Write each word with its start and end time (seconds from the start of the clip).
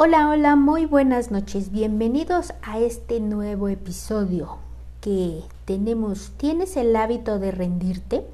Hola, 0.00 0.28
hola, 0.28 0.54
muy 0.54 0.86
buenas 0.86 1.32
noches. 1.32 1.72
Bienvenidos 1.72 2.54
a 2.62 2.78
este 2.78 3.18
nuevo 3.18 3.66
episodio 3.66 4.58
que 5.00 5.42
tenemos. 5.64 6.30
¿Tienes 6.36 6.76
el 6.76 6.94
hábito 6.94 7.40
de 7.40 7.50
rendirte? 7.50 8.24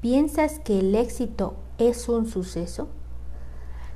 ¿Piensas 0.00 0.60
que 0.60 0.78
el 0.78 0.94
éxito 0.94 1.56
es 1.78 2.08
un 2.08 2.28
suceso? 2.28 2.86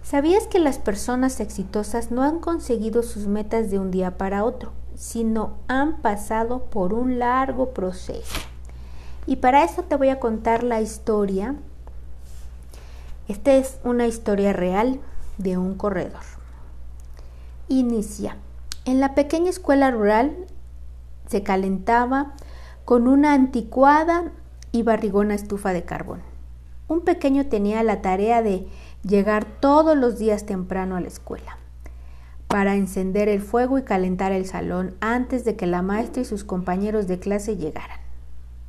¿Sabías 0.02 0.48
que 0.48 0.58
las 0.58 0.78
personas 0.78 1.38
exitosas 1.38 2.10
no 2.10 2.24
han 2.24 2.40
conseguido 2.40 3.04
sus 3.04 3.28
metas 3.28 3.70
de 3.70 3.78
un 3.78 3.92
día 3.92 4.18
para 4.18 4.42
otro, 4.42 4.72
sino 4.96 5.58
han 5.68 6.02
pasado 6.02 6.64
por 6.64 6.92
un 6.92 7.20
largo 7.20 7.70
proceso? 7.70 8.40
Y 9.28 9.36
para 9.36 9.62
eso 9.62 9.84
te 9.84 9.94
voy 9.94 10.08
a 10.08 10.18
contar 10.18 10.64
la 10.64 10.80
historia. 10.80 11.54
Esta 13.28 13.52
es 13.54 13.78
una 13.84 14.08
historia 14.08 14.52
real 14.52 14.98
de 15.38 15.56
un 15.56 15.76
corredor. 15.76 16.33
Inicia. 17.68 18.36
En 18.84 19.00
la 19.00 19.14
pequeña 19.14 19.48
escuela 19.48 19.90
rural 19.90 20.36
se 21.28 21.42
calentaba 21.42 22.34
con 22.84 23.08
una 23.08 23.32
anticuada 23.32 24.32
y 24.70 24.82
barrigona 24.82 25.34
estufa 25.34 25.72
de 25.72 25.82
carbón. 25.82 26.20
Un 26.88 27.00
pequeño 27.00 27.46
tenía 27.46 27.82
la 27.82 28.02
tarea 28.02 28.42
de 28.42 28.68
llegar 29.02 29.46
todos 29.46 29.96
los 29.96 30.18
días 30.18 30.44
temprano 30.44 30.96
a 30.96 31.00
la 31.00 31.08
escuela 31.08 31.56
para 32.48 32.74
encender 32.74 33.30
el 33.30 33.40
fuego 33.40 33.78
y 33.78 33.82
calentar 33.82 34.32
el 34.32 34.44
salón 34.44 34.94
antes 35.00 35.46
de 35.46 35.56
que 35.56 35.66
la 35.66 35.80
maestra 35.80 36.20
y 36.20 36.26
sus 36.26 36.44
compañeros 36.44 37.06
de 37.06 37.18
clase 37.18 37.56
llegaran. 37.56 37.98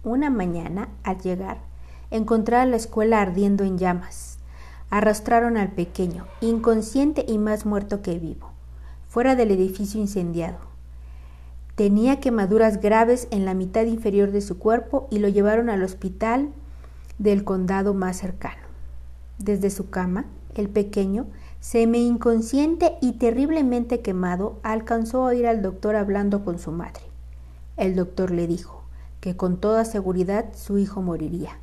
Una 0.05 0.29
mañana, 0.29 0.87
al 1.03 1.19
llegar, 1.19 1.57
encontraron 2.11 2.71
la 2.71 2.77
escuela 2.77 3.21
ardiendo 3.21 3.65
en 3.65 3.77
llamas. 3.77 4.37
Arrastraron 4.89 5.57
al 5.57 5.73
pequeño, 5.73 6.27
inconsciente 6.39 7.25
y 7.27 7.37
más 7.37 7.65
muerto 7.65 8.01
que 8.01 8.17
vivo 8.17 8.54
fuera 9.15 9.37
del 9.37 9.51
edificio 9.51 10.01
incendiado. 10.01 10.57
Tenía 11.75 12.19
quemaduras 12.19 12.81
graves 12.81 13.29
en 13.31 13.45
la 13.45 13.53
mitad 13.53 13.85
inferior 13.85 14.31
de 14.31 14.41
su 14.41 14.59
cuerpo 14.59 15.07
y 15.09 15.19
lo 15.19 15.29
llevaron 15.29 15.69
al 15.69 15.83
hospital 15.83 16.49
del 17.17 17.45
condado 17.45 17.93
más 17.93 18.17
cercano. 18.17 18.61
Desde 19.37 19.69
su 19.69 19.89
cama, 19.89 20.25
el 20.53 20.67
pequeño, 20.67 21.27
semi 21.61 22.05
inconsciente 22.05 22.97
y 22.99 23.13
terriblemente 23.13 24.01
quemado, 24.01 24.59
alcanzó 24.63 25.23
a 25.23 25.29
oír 25.29 25.47
al 25.47 25.61
doctor 25.61 25.95
hablando 25.95 26.43
con 26.43 26.59
su 26.59 26.73
madre. 26.73 27.03
El 27.77 27.95
doctor 27.95 28.31
le 28.31 28.47
dijo 28.47 28.83
que 29.21 29.37
con 29.37 29.61
toda 29.61 29.85
seguridad 29.85 30.47
su 30.55 30.77
hijo 30.77 31.01
moriría, 31.01 31.57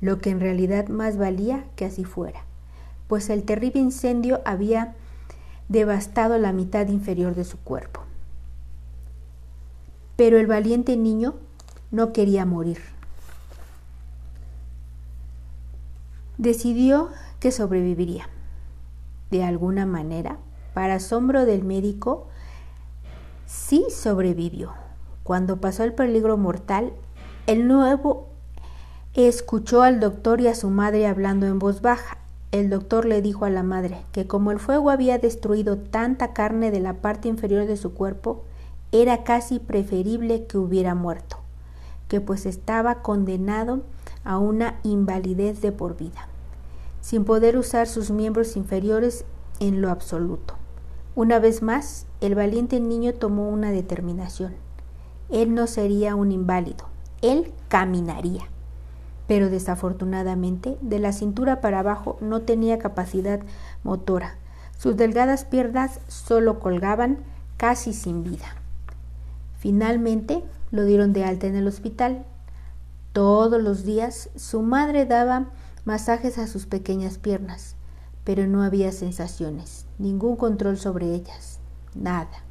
lo 0.00 0.18
que 0.18 0.30
en 0.30 0.40
realidad 0.40 0.88
más 0.88 1.16
valía 1.16 1.64
que 1.76 1.84
así 1.84 2.02
fuera, 2.02 2.40
pues 3.06 3.30
el 3.30 3.44
terrible 3.44 3.82
incendio 3.82 4.40
había 4.44 4.96
devastado 5.68 6.38
la 6.38 6.52
mitad 6.52 6.88
inferior 6.88 7.34
de 7.34 7.44
su 7.44 7.58
cuerpo. 7.58 8.02
Pero 10.16 10.38
el 10.38 10.46
valiente 10.46 10.96
niño 10.96 11.34
no 11.90 12.12
quería 12.12 12.44
morir. 12.44 12.78
Decidió 16.38 17.10
que 17.40 17.52
sobreviviría. 17.52 18.28
De 19.30 19.44
alguna 19.44 19.86
manera, 19.86 20.38
para 20.72 20.94
asombro 20.94 21.44
del 21.44 21.64
médico, 21.64 22.28
sí 23.46 23.86
sobrevivió. 23.90 24.72
Cuando 25.22 25.60
pasó 25.60 25.84
el 25.84 25.92
peligro 25.92 26.36
mortal, 26.36 26.92
el 27.46 27.68
nuevo 27.68 28.28
escuchó 29.14 29.82
al 29.82 30.00
doctor 30.00 30.40
y 30.40 30.48
a 30.48 30.54
su 30.54 30.70
madre 30.70 31.06
hablando 31.06 31.46
en 31.46 31.58
voz 31.58 31.82
baja. 31.82 32.18
El 32.50 32.70
doctor 32.70 33.04
le 33.04 33.20
dijo 33.20 33.44
a 33.44 33.50
la 33.50 33.62
madre 33.62 34.06
que 34.10 34.26
como 34.26 34.50
el 34.50 34.58
fuego 34.58 34.88
había 34.88 35.18
destruido 35.18 35.76
tanta 35.76 36.32
carne 36.32 36.70
de 36.70 36.80
la 36.80 36.94
parte 36.94 37.28
inferior 37.28 37.66
de 37.66 37.76
su 37.76 37.92
cuerpo, 37.92 38.44
era 38.90 39.22
casi 39.22 39.58
preferible 39.58 40.46
que 40.46 40.56
hubiera 40.56 40.94
muerto, 40.94 41.36
que 42.08 42.22
pues 42.22 42.46
estaba 42.46 43.02
condenado 43.02 43.82
a 44.24 44.38
una 44.38 44.80
invalidez 44.82 45.60
de 45.60 45.72
por 45.72 45.98
vida, 45.98 46.28
sin 47.02 47.26
poder 47.26 47.58
usar 47.58 47.86
sus 47.86 48.10
miembros 48.10 48.56
inferiores 48.56 49.26
en 49.60 49.82
lo 49.82 49.90
absoluto. 49.90 50.54
Una 51.14 51.38
vez 51.38 51.60
más, 51.60 52.06
el 52.22 52.34
valiente 52.34 52.80
niño 52.80 53.12
tomó 53.12 53.50
una 53.50 53.72
determinación. 53.72 54.54
Él 55.28 55.54
no 55.54 55.66
sería 55.66 56.14
un 56.14 56.32
inválido, 56.32 56.86
él 57.20 57.52
caminaría 57.68 58.48
pero 59.28 59.50
desafortunadamente 59.50 60.78
de 60.80 60.98
la 60.98 61.12
cintura 61.12 61.60
para 61.60 61.80
abajo 61.80 62.16
no 62.20 62.40
tenía 62.40 62.78
capacidad 62.78 63.40
motora. 63.84 64.38
Sus 64.76 64.96
delgadas 64.96 65.44
piernas 65.44 66.00
solo 66.08 66.58
colgaban 66.58 67.18
casi 67.58 67.92
sin 67.92 68.24
vida. 68.24 68.46
Finalmente 69.58 70.42
lo 70.70 70.84
dieron 70.84 71.12
de 71.12 71.24
alta 71.24 71.46
en 71.46 71.56
el 71.56 71.68
hospital. 71.68 72.24
Todos 73.12 73.62
los 73.62 73.84
días 73.84 74.30
su 74.34 74.62
madre 74.62 75.04
daba 75.04 75.50
masajes 75.84 76.38
a 76.38 76.46
sus 76.46 76.64
pequeñas 76.66 77.18
piernas, 77.18 77.76
pero 78.24 78.46
no 78.46 78.62
había 78.62 78.92
sensaciones, 78.92 79.84
ningún 79.98 80.36
control 80.36 80.78
sobre 80.78 81.14
ellas, 81.14 81.60
nada. 81.94 82.44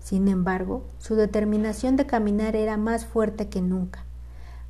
Sin 0.00 0.28
embargo, 0.28 0.84
su 0.98 1.16
determinación 1.16 1.96
de 1.96 2.06
caminar 2.06 2.56
era 2.56 2.76
más 2.76 3.04
fuerte 3.04 3.48
que 3.48 3.60
nunca. 3.60 4.04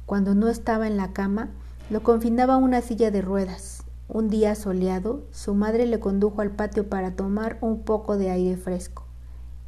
Cuando 0.07 0.35
no 0.35 0.49
estaba 0.49 0.87
en 0.87 0.97
la 0.97 1.13
cama, 1.13 1.49
lo 1.91 2.03
confinaba 2.03 2.55
a 2.55 2.59
una 2.59 2.81
silla 2.81 3.11
de 3.11 3.23
ruedas. 3.23 3.85
Un 4.09 4.29
día 4.29 4.55
soleado, 4.55 5.23
su 5.33 5.55
madre 5.55 5.87
le 5.87 5.99
condujo 5.99 6.43
al 6.43 6.51
patio 6.51 6.89
para 6.89 7.17
tomar 7.17 7.57
un 7.63 7.83
poco 7.83 8.19
de 8.19 8.31
aire 8.31 8.57
fresco. 8.57 9.05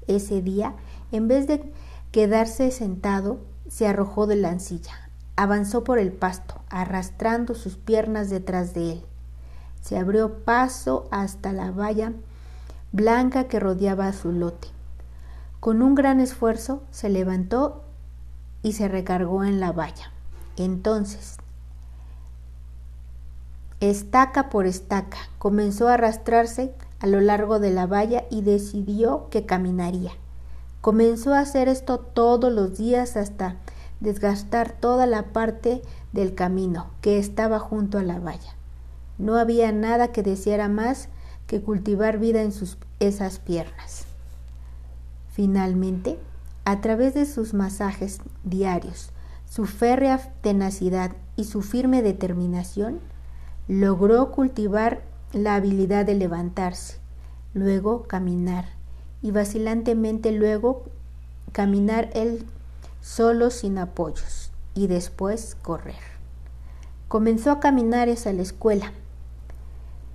Ese 0.06 0.42
día, 0.42 0.74
en 1.10 1.26
vez 1.26 1.46
de 1.46 1.72
quedarse 2.12 2.70
sentado, 2.70 3.38
se 3.68 3.86
arrojó 3.86 4.26
de 4.26 4.36
la 4.36 4.58
silla. 4.58 4.92
Avanzó 5.36 5.84
por 5.84 5.98
el 5.98 6.12
pasto, 6.12 6.60
arrastrando 6.68 7.54
sus 7.54 7.76
piernas 7.76 8.30
detrás 8.30 8.74
de 8.74 8.92
él. 8.92 9.02
Se 9.80 9.98
abrió 9.98 10.44
paso 10.44 11.08
hasta 11.10 11.52
la 11.52 11.70
valla 11.70 12.12
blanca 12.92 13.44
que 13.44 13.60
rodeaba 13.60 14.12
su 14.12 14.32
lote. 14.32 14.68
Con 15.60 15.82
un 15.82 15.94
gran 15.94 16.20
esfuerzo 16.20 16.82
se 16.90 17.08
levantó 17.08 17.84
y 18.62 18.72
se 18.72 18.88
recargó 18.88 19.44
en 19.44 19.60
la 19.60 19.72
valla. 19.72 20.12
Entonces, 20.56 21.36
estaca 23.80 24.48
por 24.48 24.66
estaca, 24.66 25.18
comenzó 25.38 25.88
a 25.88 25.94
arrastrarse 25.94 26.72
a 27.00 27.06
lo 27.06 27.20
largo 27.20 27.58
de 27.58 27.70
la 27.70 27.86
valla 27.86 28.24
y 28.30 28.42
decidió 28.42 29.28
que 29.30 29.44
caminaría. 29.44 30.12
Comenzó 30.80 31.34
a 31.34 31.40
hacer 31.40 31.68
esto 31.68 31.98
todos 31.98 32.52
los 32.52 32.78
días 32.78 33.16
hasta 33.16 33.56
desgastar 34.00 34.72
toda 34.72 35.06
la 35.06 35.32
parte 35.32 35.82
del 36.12 36.34
camino 36.34 36.90
que 37.00 37.18
estaba 37.18 37.58
junto 37.58 37.98
a 37.98 38.02
la 38.02 38.18
valla. 38.18 38.54
No 39.18 39.36
había 39.36 39.72
nada 39.72 40.12
que 40.12 40.22
deseara 40.22 40.68
más 40.68 41.08
que 41.46 41.60
cultivar 41.60 42.18
vida 42.18 42.42
en 42.42 42.52
sus, 42.52 42.78
esas 43.00 43.38
piernas. 43.38 44.04
Finalmente, 45.30 46.18
a 46.64 46.80
través 46.80 47.14
de 47.14 47.26
sus 47.26 47.54
masajes 47.54 48.20
diarios, 48.44 49.10
su 49.48 49.66
férrea 49.66 50.18
tenacidad 50.42 51.12
y 51.36 51.44
su 51.44 51.62
firme 51.62 52.02
determinación, 52.02 53.00
logró 53.68 54.30
cultivar 54.32 55.02
la 55.32 55.54
habilidad 55.54 56.06
de 56.06 56.14
levantarse, 56.14 56.98
luego 57.54 58.04
caminar 58.04 58.66
y 59.22 59.30
vacilantemente 59.30 60.32
luego 60.32 60.84
caminar 61.52 62.10
él 62.14 62.44
solo 63.00 63.50
sin 63.50 63.78
apoyos 63.78 64.50
y 64.74 64.86
después 64.88 65.56
correr. 65.62 65.96
Comenzó 67.08 67.50
a 67.50 67.60
caminar 67.60 68.08
hacia 68.08 68.32
la 68.32 68.42
escuela, 68.42 68.92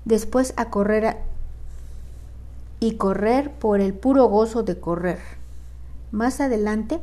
después 0.06 0.54
a 0.58 0.70
correr 0.70 1.18
y 2.80 2.96
correr 2.96 3.52
por 3.52 3.80
el 3.80 3.94
puro 3.94 4.26
gozo 4.26 4.64
de 4.64 4.80
correr. 4.80 5.20
Más 6.12 6.42
adelante, 6.42 7.00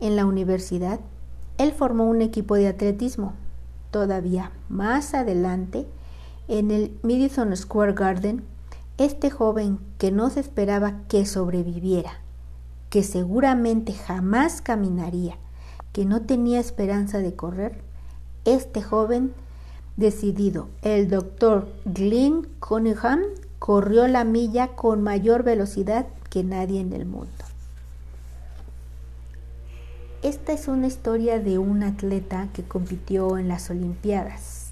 en 0.00 0.14
la 0.14 0.26
universidad, 0.26 1.00
él 1.58 1.72
formó 1.72 2.04
un 2.04 2.22
equipo 2.22 2.54
de 2.54 2.68
atletismo. 2.68 3.34
Todavía 3.90 4.52
más 4.68 5.14
adelante, 5.14 5.86
en 6.48 6.70
el 6.70 6.96
Madison 7.02 7.56
Square 7.56 7.94
Garden, 7.94 8.44
este 8.98 9.30
joven 9.30 9.78
que 9.98 10.10
no 10.10 10.30
se 10.30 10.40
esperaba 10.40 11.02
que 11.08 11.26
sobreviviera, 11.26 12.20
que 12.90 13.02
seguramente 13.02 13.92
jamás 13.92 14.62
caminaría, 14.62 15.36
que 15.92 16.04
no 16.04 16.22
tenía 16.22 16.60
esperanza 16.60 17.18
de 17.18 17.34
correr, 17.34 17.80
este 18.44 18.82
joven 18.82 19.32
decidido, 19.96 20.68
el 20.82 21.08
doctor 21.08 21.68
Glenn 21.84 22.46
Cunningham, 22.60 23.20
corrió 23.58 24.06
la 24.06 24.24
milla 24.24 24.68
con 24.68 25.02
mayor 25.02 25.42
velocidad 25.42 26.06
que 26.30 26.44
nadie 26.44 26.80
en 26.80 26.92
el 26.92 27.06
mundo. 27.06 27.45
Esta 30.26 30.52
es 30.52 30.66
una 30.66 30.88
historia 30.88 31.38
de 31.38 31.58
un 31.58 31.84
atleta 31.84 32.48
que 32.52 32.64
compitió 32.64 33.38
en 33.38 33.46
las 33.46 33.70
Olimpiadas. 33.70 34.70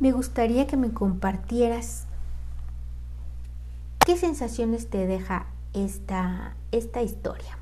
Me 0.00 0.12
gustaría 0.12 0.66
que 0.66 0.78
me 0.78 0.94
compartieras 0.94 2.06
¿Qué 4.06 4.16
sensaciones 4.16 4.88
te 4.88 5.06
deja 5.06 5.44
esta, 5.74 6.56
esta 6.70 7.02
historia? 7.02 7.58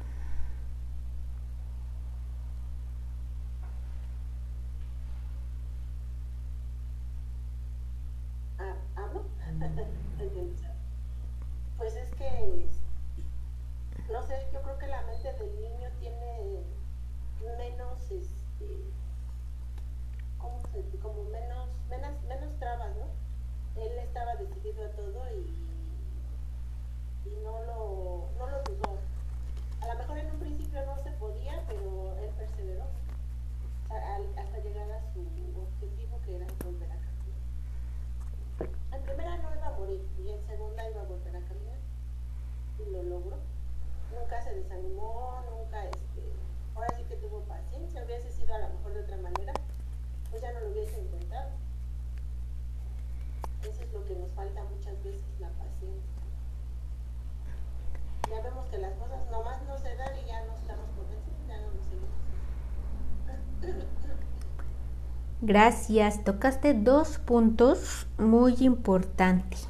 Gracias, 65.42 66.22
tocaste 66.22 66.74
dos 66.74 67.18
puntos 67.18 68.06
muy 68.18 68.54
importantes. 68.60 69.68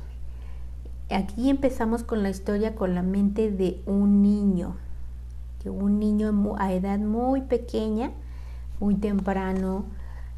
Aquí 1.11 1.49
empezamos 1.49 2.03
con 2.03 2.23
la 2.25 2.31
historia 2.31 2.75
con 2.75 2.95
la 2.95 3.03
mente 3.03 3.53
de 3.53 3.81
un 3.87 4.21
niño, 4.21 4.77
que 5.63 5.71
un 5.71 6.01
niño 6.01 6.57
a 6.59 6.73
edad 6.73 6.99
muy 6.99 7.43
pequeña, 7.43 8.11
muy 8.81 8.97
temprano, 8.97 9.85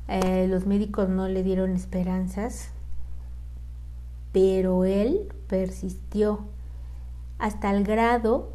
eh, 0.06 0.46
los 0.48 0.66
médicos 0.66 1.08
no 1.08 1.28
le 1.28 1.42
dieron 1.42 1.72
esperanzas, 1.72 2.70
pero 4.32 4.84
él 4.84 5.32
persistió 5.48 6.44
hasta 7.42 7.72
el 7.72 7.82
grado 7.82 8.50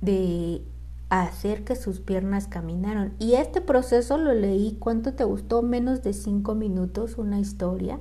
de 0.00 0.62
hacer 1.10 1.62
que 1.62 1.76
sus 1.76 2.00
piernas 2.00 2.48
caminaron. 2.48 3.12
Y 3.18 3.34
este 3.34 3.60
proceso 3.60 4.16
lo 4.16 4.32
leí, 4.32 4.78
¿cuánto 4.80 5.12
te 5.12 5.24
gustó? 5.24 5.60
Menos 5.60 6.02
de 6.02 6.14
cinco 6.14 6.54
minutos, 6.54 7.18
una 7.18 7.38
historia, 7.38 8.00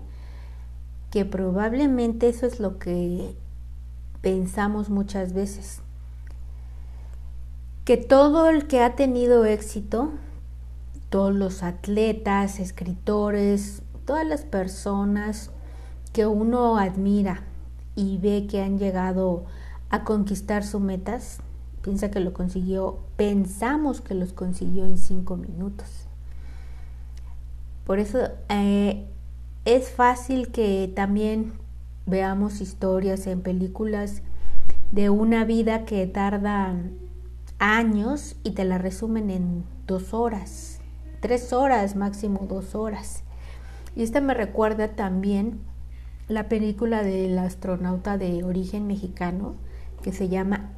que 1.12 1.26
probablemente 1.26 2.30
eso 2.30 2.46
es 2.46 2.62
lo 2.62 2.80
que 2.80 3.36
pensamos 4.22 4.90
muchas 4.90 5.34
veces. 5.34 5.82
Que 7.84 7.98
todo 7.98 8.48
el 8.48 8.66
que 8.66 8.82
ha 8.82 8.96
tenido 8.96 9.44
éxito, 9.44 10.14
todos 11.10 11.36
los 11.36 11.64
atletas, 11.64 12.62
escritores, 12.62 13.82
todas 14.06 14.26
las 14.26 14.46
personas 14.46 15.52
que 16.14 16.26
uno 16.26 16.78
admira 16.78 17.44
y 18.00 18.18
ve 18.18 18.48
que 18.50 18.62
han 18.62 18.80
llegado 18.80 19.44
a 19.90 20.06
conquistar 20.06 20.64
sus 20.64 20.80
metas, 20.80 21.40
piensa 21.82 22.10
que 22.10 22.22
lo 22.22 22.32
consiguió, 22.32 23.00
pensamos 23.18 24.00
que 24.00 24.16
los 24.16 24.32
consiguió 24.32 24.86
en 24.86 24.98
cinco 24.98 25.36
minutos. 25.36 26.08
Por 27.86 28.00
eso 28.00 28.20
eh, 28.48 29.06
es 29.66 29.90
fácil 29.92 30.50
que 30.50 30.90
también 30.96 31.52
veamos 32.06 32.62
historias 32.62 33.28
en 33.28 33.42
películas 33.42 34.22
de 34.94 35.10
una 35.10 35.44
vida 35.44 35.84
que 35.84 36.08
tarda 36.08 36.76
años 37.58 38.38
y 38.44 38.52
te 38.52 38.64
la 38.64 38.78
resumen 38.78 39.30
en 39.30 39.66
dos 39.88 40.14
horas, 40.14 40.80
tres 41.20 41.52
horas, 41.52 41.98
máximo 41.98 42.46
dos 42.48 42.76
horas. 42.76 43.24
Y 43.94 44.04
esta 44.04 44.22
me 44.22 44.34
recuerda 44.34 44.96
también 44.96 45.60
la 46.30 46.48
película 46.48 47.04
del 47.04 47.38
astronauta 47.40 48.18
de 48.18 48.44
origen 48.44 48.88
mexicano 48.88 49.56
que 50.04 50.14
se 50.14 50.30
llama 50.30 50.70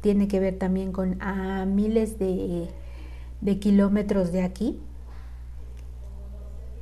tiene 0.00 0.28
que 0.28 0.40
ver 0.40 0.58
también 0.58 0.92
con 0.92 1.20
a 1.20 1.64
miles 1.64 2.18
de, 2.18 2.68
kilómetros 3.60 4.32
de 4.32 4.42
aquí. 4.42 4.80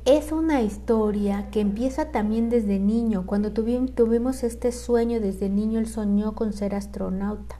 Es 0.05 0.31
una 0.31 0.61
historia 0.61 1.49
que 1.51 1.61
empieza 1.61 2.11
también 2.11 2.49
desde 2.49 2.79
niño. 2.79 3.25
Cuando 3.27 3.51
tuvimos, 3.51 3.93
tuvimos 3.93 4.43
este 4.43 4.71
sueño 4.71 5.19
desde 5.19 5.49
niño, 5.49 5.79
él 5.79 5.87
soñó 5.87 6.33
con 6.33 6.53
ser 6.53 6.73
astronauta. 6.73 7.57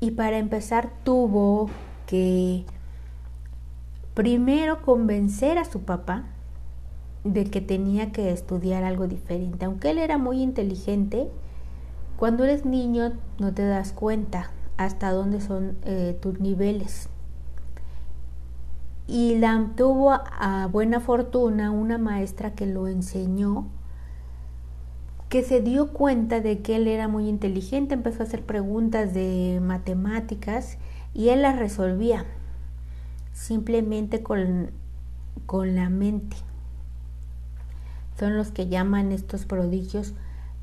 Y 0.00 0.12
para 0.12 0.38
empezar 0.38 0.92
tuvo 1.04 1.70
que 2.06 2.64
primero 4.14 4.82
convencer 4.82 5.58
a 5.58 5.64
su 5.64 5.82
papá 5.82 6.24
de 7.24 7.44
que 7.44 7.60
tenía 7.60 8.12
que 8.12 8.32
estudiar 8.32 8.84
algo 8.84 9.06
diferente. 9.06 9.64
Aunque 9.64 9.90
él 9.90 9.98
era 9.98 10.18
muy 10.18 10.42
inteligente, 10.42 11.28
cuando 12.16 12.44
eres 12.44 12.64
niño 12.64 13.12
no 13.38 13.52
te 13.52 13.64
das 13.64 13.92
cuenta 13.92 14.50
hasta 14.76 15.12
dónde 15.12 15.40
son 15.40 15.76
eh, 15.84 16.18
tus 16.20 16.40
niveles. 16.40 17.08
Y 19.06 19.36
la, 19.36 19.70
tuvo 19.76 20.12
a 20.12 20.68
buena 20.70 21.00
fortuna 21.00 21.70
una 21.70 21.98
maestra 21.98 22.54
que 22.54 22.66
lo 22.66 22.86
enseñó, 22.86 23.66
que 25.28 25.42
se 25.42 25.60
dio 25.60 25.92
cuenta 25.92 26.40
de 26.40 26.60
que 26.60 26.76
él 26.76 26.86
era 26.86 27.08
muy 27.08 27.28
inteligente, 27.28 27.94
empezó 27.94 28.22
a 28.22 28.26
hacer 28.26 28.44
preguntas 28.44 29.14
de 29.14 29.60
matemáticas 29.62 30.78
y 31.14 31.30
él 31.30 31.42
las 31.42 31.58
resolvía 31.58 32.24
simplemente 33.32 34.22
con, 34.22 34.70
con 35.46 35.74
la 35.74 35.88
mente. 35.88 36.36
Son 38.22 38.36
los 38.36 38.52
que 38.52 38.68
llaman 38.68 39.10
estos 39.10 39.46
prodigios 39.46 40.14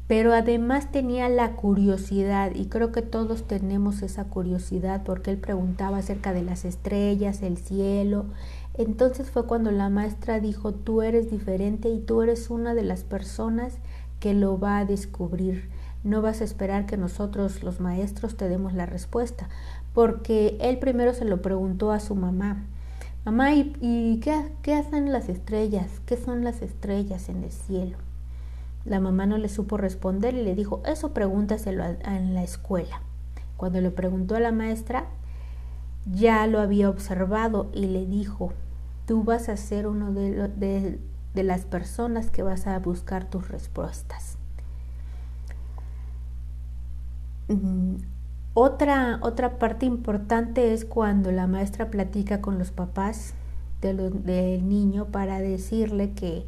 pero 0.08 0.34
además 0.34 0.92
tenía 0.92 1.28
la 1.28 1.56
curiosidad 1.58 2.56
y 2.56 2.66
creo 2.66 2.94
que 2.94 3.04
todos 3.04 3.44
tenemos 3.44 4.02
esa 4.02 4.24
curiosidad 4.24 5.04
porque 5.04 5.30
él 5.30 5.38
preguntaba 5.38 5.98
acerca 5.98 6.32
de 6.32 6.42
las 6.42 6.64
estrellas, 6.64 7.44
el 7.44 7.58
cielo. 7.58 8.26
Entonces 8.76 9.30
fue 9.30 9.46
cuando 9.46 9.72
la 9.72 9.90
maestra 9.90 10.40
dijo, 10.40 10.74
tú 10.74 11.04
eres 11.04 11.30
diferente 11.30 11.90
y 11.90 12.00
tú 12.00 12.24
eres 12.24 12.50
una 12.50 12.74
de 12.74 12.82
las 12.82 13.04
personas 13.04 13.76
que 14.20 14.34
lo 14.34 14.58
va 14.58 14.80
a 14.80 14.86
descubrir. 14.86 15.70
No 16.04 16.24
vas 16.24 16.42
a 16.42 16.46
esperar 16.46 16.88
que 16.88 16.98
nosotros 16.98 17.62
los 17.62 17.80
maestros 17.80 18.36
te 18.36 18.50
demos 18.50 18.74
la 18.74 18.88
respuesta, 18.88 19.48
porque 19.94 20.58
él 20.60 20.80
primero 20.80 21.14
se 21.14 21.26
lo 21.26 21.44
preguntó 21.44 21.92
a 21.92 22.00
su 22.00 22.16
mamá. 22.16 22.66
Mamá, 23.26 23.54
¿y, 23.54 24.20
qué, 24.22 24.74
hacen 24.74 25.12
las 25.12 25.30
estrellas? 25.30 26.02
¿Qué 26.06 26.18
son 26.18 26.44
las 26.44 26.62
estrellas 26.62 27.30
en 27.30 27.44
el 27.44 27.52
cielo? 27.52 27.98
La 28.86 29.00
mamá 29.00 29.26
no 29.26 29.38
le 29.38 29.50
supo 29.50 29.78
responder 29.78 30.34
y 30.34 30.44
le 30.44 30.56
dijo, 30.56 30.82
eso 30.86 31.14
pregúntaselo 31.14 31.84
en 31.84 32.34
la 32.34 32.44
escuela. 32.44 33.02
Cuando 33.58 33.82
le 33.82 33.92
preguntó 33.92 34.36
a 34.36 34.40
la 34.40 34.54
maestra, 34.54 35.06
ya 36.06 36.48
lo 36.48 36.60
había 36.60 36.90
observado 36.90 37.70
y 37.74 37.88
le 37.88 38.06
dijo, 38.06 38.54
tú 39.06 39.24
vas 39.24 39.50
a 39.50 39.58
ser 39.58 39.86
uno 39.86 40.14
de, 40.14 41.00
de 41.34 41.44
las 41.44 41.66
personas 41.66 42.32
que 42.32 42.42
vas 42.42 42.68
a 42.68 42.80
buscar 42.80 43.30
tus 43.30 43.50
respuestas. 43.50 44.38
Mm, 47.50 47.96
otra, 48.54 49.20
otra 49.22 49.58
parte 49.58 49.86
importante 49.86 50.74
es 50.74 50.86
cuando 50.86 51.32
la 51.32 51.48
maestra 51.48 51.90
platica 51.90 52.42
con 52.42 52.58
los 52.58 52.72
papás 52.72 53.34
del 53.82 54.68
niño 54.68 55.06
para 55.06 55.40
decirle 55.40 56.12
que 56.12 56.46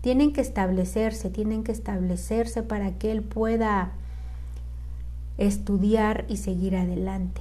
tienen 0.00 0.32
que 0.32 0.40
establecerse, 0.40 1.30
tienen 1.30 1.64
que 1.64 1.72
establecerse 1.72 2.62
para 2.62 2.92
que 2.98 3.10
él 3.10 3.22
pueda 3.22 3.92
estudiar 5.38 6.24
y 6.28 6.36
seguir 6.36 6.76
adelante. 6.76 7.40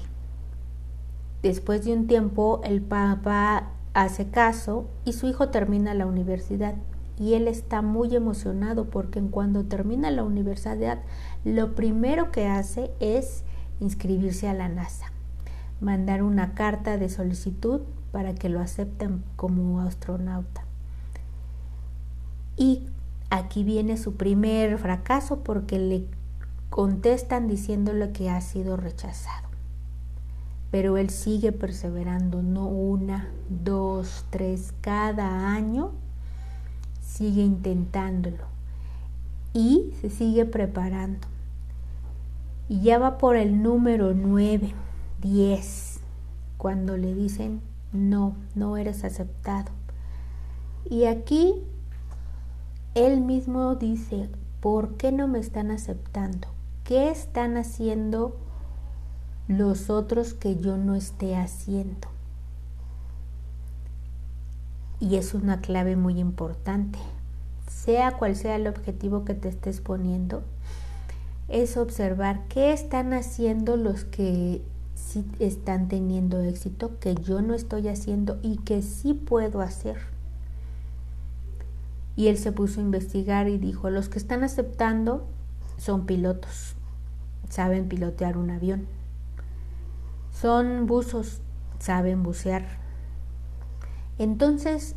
Después 1.43 1.85
de 1.85 1.93
un 1.93 2.07
tiempo, 2.07 2.61
el 2.63 2.81
papá 2.81 3.69
hace 3.93 4.27
caso 4.27 4.87
y 5.05 5.13
su 5.13 5.27
hijo 5.27 5.49
termina 5.49 5.93
la 5.93 6.05
universidad. 6.05 6.75
Y 7.19 7.33
él 7.33 7.47
está 7.47 7.81
muy 7.81 8.15
emocionado 8.15 8.85
porque 8.85 9.19
cuando 9.21 9.63
termina 9.65 10.11
la 10.11 10.23
universidad, 10.23 10.99
lo 11.43 11.73
primero 11.73 12.31
que 12.31 12.47
hace 12.47 12.91
es 12.99 13.43
inscribirse 13.79 14.47
a 14.47 14.53
la 14.53 14.69
NASA, 14.69 15.11
mandar 15.81 16.23
una 16.23 16.53
carta 16.53 16.97
de 16.97 17.09
solicitud 17.09 17.81
para 18.11 18.33
que 18.33 18.49
lo 18.49 18.59
acepten 18.59 19.23
como 19.35 19.81
astronauta. 19.81 20.63
Y 22.55 22.87
aquí 23.29 23.63
viene 23.63 23.97
su 23.97 24.15
primer 24.15 24.77
fracaso 24.77 25.43
porque 25.43 25.77
le 25.77 26.05
contestan 26.69 27.47
diciéndole 27.47 28.11
que 28.11 28.29
ha 28.29 28.41
sido 28.41 28.77
rechazado. 28.77 29.47
Pero 30.71 30.97
él 30.97 31.09
sigue 31.09 31.51
perseverando, 31.51 32.41
no 32.43 32.67
una, 32.67 33.29
dos, 33.49 34.25
tres, 34.29 34.73
cada 34.81 35.53
año 35.53 35.91
sigue 36.99 37.41
intentándolo 37.41 38.43
y 39.53 39.93
se 40.01 40.09
sigue 40.09 40.45
preparando. 40.45 41.27
Y 42.69 42.81
ya 42.81 42.99
va 42.99 43.17
por 43.17 43.35
el 43.35 43.61
número 43.61 44.13
9, 44.13 44.73
10, 45.21 45.99
cuando 46.57 46.97
le 46.97 47.13
dicen, 47.13 47.61
no, 47.93 48.35
no 48.55 48.77
eres 48.77 49.03
aceptado. 49.03 49.71
Y 50.89 51.05
aquí 51.05 51.55
él 52.93 53.21
mismo 53.21 53.75
dice, 53.75 54.29
¿por 54.59 54.95
qué 54.95 55.11
no 55.11 55.27
me 55.27 55.39
están 55.39 55.71
aceptando? 55.71 56.47
¿Qué 56.83 57.09
están 57.09 57.57
haciendo 57.57 58.35
los 59.47 59.89
otros 59.89 60.33
que 60.33 60.57
yo 60.57 60.77
no 60.77 60.95
esté 60.95 61.35
haciendo? 61.35 62.07
Y 64.99 65.15
es 65.17 65.33
una 65.33 65.61
clave 65.61 65.95
muy 65.95 66.19
importante. 66.19 66.99
Sea 67.69 68.17
cual 68.17 68.35
sea 68.35 68.55
el 68.55 68.67
objetivo 68.67 69.25
que 69.25 69.35
te 69.35 69.49
estés 69.49 69.79
poniendo, 69.79 70.43
es 71.47 71.77
observar 71.77 72.47
qué 72.49 72.73
están 72.73 73.13
haciendo 73.13 73.77
los 73.77 74.03
que 74.03 74.61
sí 74.95 75.25
están 75.39 75.87
teniendo 75.87 76.41
éxito, 76.41 76.99
que 76.99 77.15
yo 77.15 77.41
no 77.41 77.53
estoy 77.53 77.87
haciendo 77.87 78.39
y 78.41 78.57
que 78.57 78.81
sí 78.81 79.13
puedo 79.13 79.61
hacer. 79.61 79.97
Y 82.15 82.27
él 82.27 82.37
se 82.37 82.51
puso 82.51 82.79
a 82.79 82.83
investigar 82.83 83.47
y 83.47 83.57
dijo, 83.57 83.89
los 83.89 84.09
que 84.09 84.17
están 84.17 84.43
aceptando 84.43 85.27
son 85.77 86.05
pilotos, 86.05 86.75
saben 87.49 87.87
pilotear 87.87 88.37
un 88.37 88.49
avión. 88.49 88.87
Son 90.31 90.87
buzos, 90.87 91.41
saben 91.79 92.23
bucear. 92.23 92.65
Entonces, 94.17 94.95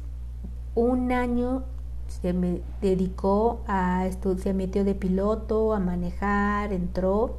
un 0.75 1.13
año 1.13 1.65
se 2.11 2.33
me 2.33 2.61
dedicó 2.83 3.63
a 3.67 4.07
estudiar, 4.07 4.43
se 4.43 4.53
metió 4.53 4.85
de 4.85 4.95
piloto, 4.95 5.73
a 5.73 5.79
manejar, 5.79 6.73
entró, 6.73 7.39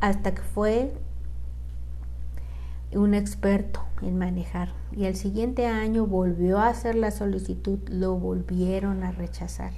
hasta 0.00 0.34
que 0.34 0.42
fue 0.42 0.92
un 2.92 3.14
experto 3.14 3.80
en 4.02 4.18
manejar. 4.18 4.72
Y 4.92 5.04
el 5.04 5.16
siguiente 5.16 5.66
año 5.66 6.06
volvió 6.06 6.58
a 6.58 6.68
hacer 6.68 6.94
la 6.94 7.10
solicitud, 7.10 7.78
lo 7.88 8.16
volvieron 8.16 9.02
a 9.02 9.12
rechazar. 9.12 9.72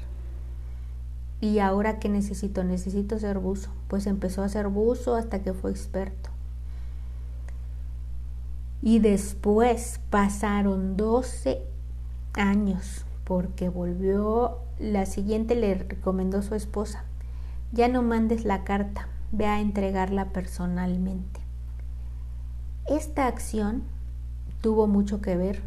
¿Y 1.40 1.58
ahora 1.58 1.98
qué 1.98 2.08
necesito? 2.08 2.64
Necesito 2.64 3.18
ser 3.18 3.38
buzo. 3.38 3.70
Pues 3.88 4.06
empezó 4.06 4.42
a 4.42 4.48
ser 4.48 4.68
buzo 4.68 5.16
hasta 5.16 5.42
que 5.42 5.52
fue 5.52 5.70
experto. 5.70 6.30
Y 8.82 9.00
después 9.00 10.00
pasaron 10.10 10.96
12 10.96 11.60
años 12.34 13.04
porque 13.26 13.68
volvió, 13.68 14.58
la 14.78 15.04
siguiente 15.04 15.56
le 15.56 15.74
recomendó 15.74 16.42
su 16.42 16.54
esposa, 16.54 17.04
ya 17.72 17.88
no 17.88 18.00
mandes 18.02 18.44
la 18.44 18.62
carta, 18.62 19.08
ve 19.32 19.46
a 19.46 19.60
entregarla 19.60 20.26
personalmente. 20.26 21.40
Esta 22.86 23.26
acción 23.26 23.82
tuvo 24.60 24.86
mucho 24.86 25.20
que 25.20 25.36
ver 25.36 25.60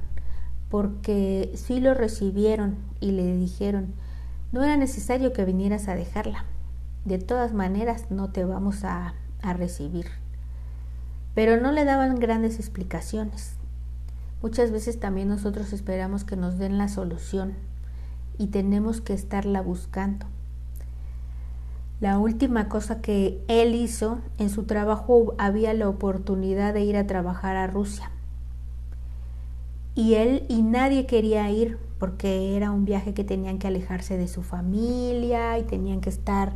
porque 0.70 1.51
sí 1.56 1.82
lo 1.82 1.94
recibieron 1.94 2.78
y 3.01 3.12
le 3.12 3.36
dijeron, 3.36 3.94
no 4.54 4.63
era 4.63 4.78
necesario 4.78 5.34
que 5.34 5.44
vinieras 5.44 5.89
a 5.89 5.96
dejarla, 5.96 6.46
de 7.04 7.18
todas 7.18 7.54
maneras 7.54 8.10
no 8.10 8.32
te 8.32 8.46
vamos 8.46 8.86
a, 8.86 9.16
a 9.42 9.54
recibir. 9.54 10.06
Pero 11.36 11.60
no 11.60 11.74
le 11.74 11.84
daban 11.84 12.16
grandes 12.20 12.58
explicaciones. 12.58 13.59
Muchas 14.41 14.72
veces 14.72 15.00
también 15.00 15.27
nosotros 15.27 15.74
esperamos 15.74 16.24
que 16.24 16.38
nos 16.38 16.58
den 16.58 16.77
la 16.77 16.88
solución 16.88 17.55
y 18.38 18.48
tenemos 18.48 19.01
que 19.01 19.13
estarla 19.13 19.62
buscando. 19.62 20.25
La 22.00 22.17
última 22.17 22.69
cosa 22.69 23.01
que 23.01 23.43
él 23.50 23.75
hizo 23.75 24.19
en 24.38 24.50
su 24.50 24.63
trabajo 24.63 25.34
había 25.38 25.74
la 25.74 25.89
oportunidad 25.89 26.74
de 26.74 26.84
ir 26.84 26.96
a 26.96 27.05
trabajar 27.05 27.58
a 27.58 27.67
Rusia. 27.67 28.10
Y 29.96 30.13
él 30.13 30.46
y 30.48 30.62
nadie 30.62 31.05
quería 31.05 31.50
ir 31.51 31.77
porque 32.00 32.55
era 32.55 32.72
un 32.72 32.86
viaje 32.86 33.13
que 33.13 33.25
tenían 33.25 33.60
que 33.60 33.67
alejarse 33.67 34.17
de 34.17 34.29
su 34.29 34.43
familia 34.43 35.60
y 35.60 35.63
tenían 35.63 36.00
que 36.00 36.10
estar 36.10 36.53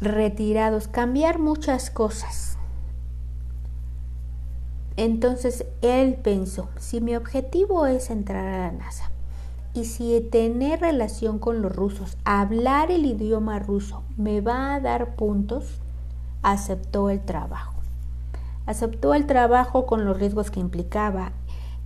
retirados, 0.00 0.88
cambiar 0.88 1.38
muchas 1.38 1.90
cosas. 1.90 2.58
Entonces 5.00 5.64
él 5.80 6.16
pensó, 6.22 6.68
si 6.78 7.00
mi 7.00 7.16
objetivo 7.16 7.86
es 7.86 8.10
entrar 8.10 8.46
a 8.46 8.58
la 8.58 8.72
NASA 8.72 9.10
y 9.72 9.86
si 9.86 10.20
tener 10.30 10.82
relación 10.82 11.38
con 11.38 11.62
los 11.62 11.74
rusos, 11.74 12.18
hablar 12.26 12.90
el 12.90 13.06
idioma 13.06 13.60
ruso 13.60 14.02
me 14.18 14.42
va 14.42 14.74
a 14.74 14.80
dar 14.80 15.16
puntos, 15.16 15.80
aceptó 16.42 17.08
el 17.08 17.20
trabajo. 17.20 17.72
Aceptó 18.66 19.14
el 19.14 19.26
trabajo 19.26 19.86
con 19.86 20.04
los 20.04 20.18
riesgos 20.18 20.50
que 20.50 20.60
implicaba 20.60 21.32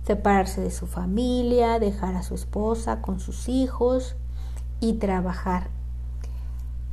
separarse 0.05 0.59
de 0.59 0.71
su 0.71 0.85
familia, 0.85 1.79
dejar 1.79 2.15
a 2.15 2.23
su 2.23 2.35
esposa 2.35 3.01
con 3.01 3.21
sus 3.21 3.47
hijos 3.47 4.17
y 4.81 4.95
trabajar. 4.95 5.69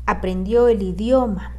Aprendió 0.06 0.68
el 0.68 0.82
idioma, 0.82 1.56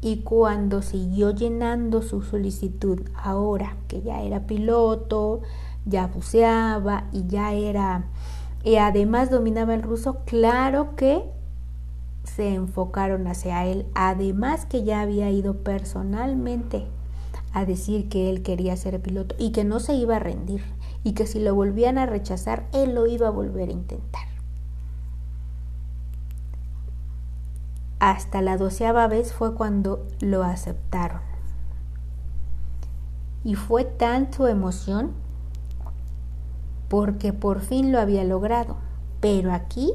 y 0.00 0.18
cuando 0.18 0.82
siguió 0.82 1.30
llenando 1.30 2.02
su 2.02 2.22
solicitud, 2.22 3.00
ahora 3.14 3.76
que 3.88 4.02
ya 4.02 4.22
era 4.22 4.46
piloto, 4.46 5.40
ya 5.84 6.06
buceaba 6.06 7.04
y 7.12 7.26
ya 7.26 7.52
era, 7.52 8.04
y 8.62 8.76
además 8.76 9.30
dominaba 9.30 9.74
el 9.74 9.82
ruso, 9.82 10.18
claro 10.24 10.96
que 10.96 11.22
se 12.24 12.54
enfocaron 12.54 13.26
hacia 13.26 13.64
él, 13.64 13.86
además 13.94 14.66
que 14.66 14.84
ya 14.84 15.00
había 15.00 15.30
ido 15.30 15.58
personalmente 15.58 16.86
a 17.52 17.64
decir 17.64 18.08
que 18.08 18.28
él 18.28 18.42
quería 18.42 18.76
ser 18.76 19.00
piloto 19.00 19.34
y 19.38 19.52
que 19.52 19.64
no 19.64 19.80
se 19.80 19.94
iba 19.94 20.16
a 20.16 20.20
rendir 20.20 20.62
y 21.04 21.12
que 21.12 21.26
si 21.26 21.38
lo 21.38 21.54
volvían 21.54 21.98
a 21.98 22.06
rechazar, 22.06 22.66
él 22.72 22.94
lo 22.94 23.06
iba 23.06 23.28
a 23.28 23.30
volver 23.30 23.68
a 23.68 23.72
intentar. 23.72 24.35
Hasta 27.98 28.42
la 28.42 28.56
doceava 28.56 29.06
vez 29.06 29.32
fue 29.32 29.54
cuando 29.54 30.06
lo 30.20 30.42
aceptaron. 30.42 31.20
Y 33.42 33.54
fue 33.54 33.84
tanto 33.84 34.48
emoción 34.48 35.12
porque 36.88 37.32
por 37.32 37.60
fin 37.60 37.92
lo 37.92 38.00
había 38.00 38.24
logrado. 38.24 38.76
Pero 39.20 39.52
aquí 39.52 39.92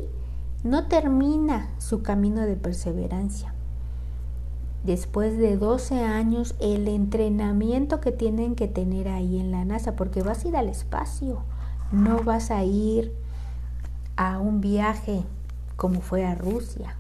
no 0.63 0.87
termina 0.87 1.69
su 1.77 2.01
camino 2.01 2.41
de 2.41 2.55
perseverancia. 2.55 3.53
Después 4.83 5.37
de 5.37 5.57
12 5.57 6.03
años, 6.03 6.55
el 6.59 6.87
entrenamiento 6.87 8.01
que 8.01 8.11
tienen 8.11 8.55
que 8.55 8.67
tener 8.67 9.09
ahí 9.09 9.39
en 9.39 9.51
la 9.51 9.63
NASA, 9.63 9.95
porque 9.95 10.23
vas 10.23 10.43
a 10.43 10.47
ir 10.47 10.57
al 10.57 10.69
espacio, 10.69 11.43
no 11.91 12.23
vas 12.23 12.49
a 12.49 12.63
ir 12.63 13.13
a 14.15 14.39
un 14.39 14.59
viaje 14.59 15.23
como 15.75 16.01
fue 16.01 16.25
a 16.25 16.33
Rusia 16.33 16.95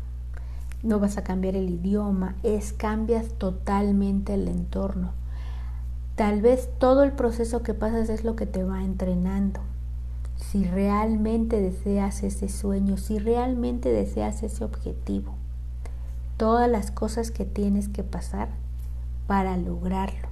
no 0.83 0.99
vas 0.99 1.17
a 1.17 1.23
cambiar 1.23 1.55
el 1.55 1.69
idioma, 1.69 2.35
es 2.43 2.73
cambias 2.73 3.29
totalmente 3.37 4.33
el 4.33 4.47
entorno. 4.47 5.11
Tal 6.15 6.41
vez 6.41 6.69
todo 6.79 7.03
el 7.03 7.13
proceso 7.13 7.63
que 7.63 7.73
pasas 7.73 8.09
es 8.09 8.23
lo 8.23 8.35
que 8.35 8.45
te 8.45 8.63
va 8.63 8.83
entrenando. 8.83 9.59
Si 10.35 10.63
realmente 10.63 11.61
deseas 11.61 12.23
ese 12.23 12.49
sueño, 12.49 12.97
si 12.97 13.19
realmente 13.19 13.89
deseas 13.89 14.43
ese 14.43 14.63
objetivo, 14.63 15.33
todas 16.37 16.69
las 16.69 16.91
cosas 16.91 17.31
que 17.31 17.45
tienes 17.45 17.87
que 17.87 18.03
pasar 18.03 18.49
para 19.27 19.55
lograrlo. 19.57 20.27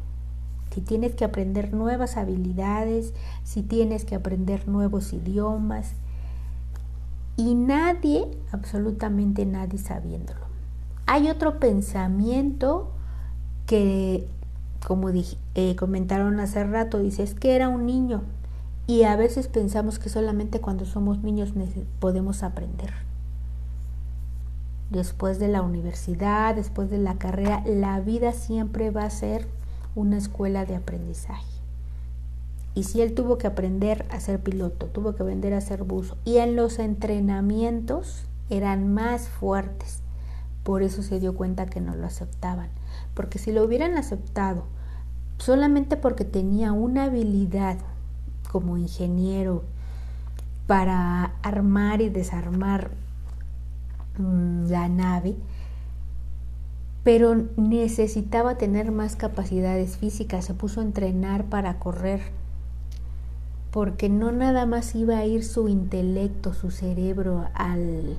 Si 0.73 0.81
tienes 0.81 1.15
que 1.15 1.25
aprender 1.25 1.73
nuevas 1.73 2.17
habilidades, 2.17 3.13
si 3.43 3.63
tienes 3.63 4.05
que 4.05 4.15
aprender 4.15 4.67
nuevos 4.67 5.13
idiomas, 5.13 5.93
y 7.39 7.55
nadie, 7.55 8.29
absolutamente 8.51 9.45
nadie 9.45 9.79
sabiéndolo. 9.79 10.41
Hay 11.05 11.29
otro 11.29 11.57
pensamiento 11.57 12.91
que, 13.65 14.27
como 14.85 15.13
dije, 15.13 15.37
eh, 15.55 15.77
comentaron 15.77 16.41
hace 16.41 16.65
rato, 16.65 16.99
dice, 16.99 17.23
es 17.23 17.35
que 17.35 17.55
era 17.55 17.69
un 17.69 17.85
niño 17.85 18.23
y 18.87 19.03
a 19.03 19.15
veces 19.15 19.47
pensamos 19.47 19.99
que 19.99 20.09
solamente 20.09 20.59
cuando 20.59 20.83
somos 20.83 21.19
niños 21.19 21.53
podemos 22.01 22.43
aprender. 22.43 22.91
Después 24.89 25.39
de 25.39 25.47
la 25.47 25.61
universidad, 25.61 26.55
después 26.55 26.89
de 26.89 26.97
la 26.97 27.15
carrera, 27.15 27.63
la 27.65 28.01
vida 28.01 28.33
siempre 28.33 28.91
va 28.91 29.03
a 29.03 29.09
ser 29.09 29.47
una 29.95 30.17
escuela 30.17 30.65
de 30.65 30.75
aprendizaje. 30.75 31.58
Y 32.79 32.83
si 32.83 33.01
él 33.01 33.13
tuvo 33.13 33.37
que 33.37 33.45
aprender 33.45 34.05
a 34.09 34.21
ser 34.21 34.39
piloto, 34.39 34.85
tuvo 34.85 35.13
que 35.13 35.23
aprender 35.23 35.53
a 35.53 35.59
ser 35.59 35.83
buzo. 35.83 36.15
Y 36.23 36.37
en 36.37 36.55
los 36.55 36.79
entrenamientos 36.79 38.23
eran 38.49 38.93
más 38.93 39.27
fuertes. 39.27 39.99
Por 40.63 40.81
eso 40.81 41.03
se 41.03 41.19
dio 41.19 41.35
cuenta 41.35 41.65
que 41.65 41.81
no 41.81 41.93
lo 41.97 42.07
aceptaban. 42.07 42.69
Porque 43.15 43.37
si 43.37 43.51
lo 43.51 43.65
hubieran 43.65 43.97
aceptado 43.97 44.63
solamente 45.39 45.97
porque 45.97 46.23
tenía 46.23 46.71
una 46.71 47.03
habilidad 47.03 47.79
como 48.49 48.77
ingeniero 48.77 49.65
para 50.65 51.33
armar 51.43 51.99
y 51.99 52.07
desarmar 52.07 52.91
mm, 54.17 54.67
la 54.69 54.87
nave, 54.87 55.35
pero 57.03 57.35
necesitaba 57.57 58.57
tener 58.57 58.93
más 58.93 59.17
capacidades 59.17 59.97
físicas, 59.97 60.45
se 60.45 60.53
puso 60.53 60.79
a 60.79 60.83
entrenar 60.83 61.43
para 61.43 61.77
correr, 61.77 62.38
porque 63.71 64.09
no 64.09 64.31
nada 64.31 64.65
más 64.65 64.95
iba 64.95 65.17
a 65.17 65.25
ir 65.25 65.43
su 65.43 65.67
intelecto, 65.67 66.53
su 66.53 66.71
cerebro 66.71 67.47
al, 67.53 68.17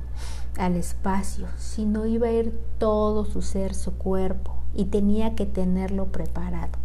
al 0.57 0.77
espacio, 0.77 1.47
sino 1.59 2.07
iba 2.07 2.29
a 2.29 2.33
ir 2.33 2.59
todo 2.79 3.25
su 3.25 3.43
ser, 3.43 3.75
su 3.75 3.93
cuerpo, 3.95 4.55
y 4.75 4.87
tenía 4.87 5.35
que 5.35 5.47
tenerlo 5.47 6.07
preparado. 6.07 6.79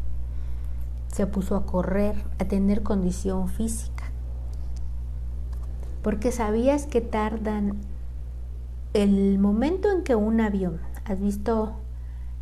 Se 1.07 1.27
puso 1.27 1.55
a 1.55 1.65
correr, 1.65 2.15
a 2.39 2.45
tener 2.45 2.81
condición 2.81 3.48
física, 3.48 4.05
porque 6.01 6.31
sabías 6.31 6.88
que 6.88 7.01
tardan 7.01 7.77
el 8.93 9.38
momento 9.39 9.91
en 9.91 10.03
que 10.03 10.15
un 10.15 10.41
avión, 10.41 10.79
has 11.05 11.19
visto 11.19 11.74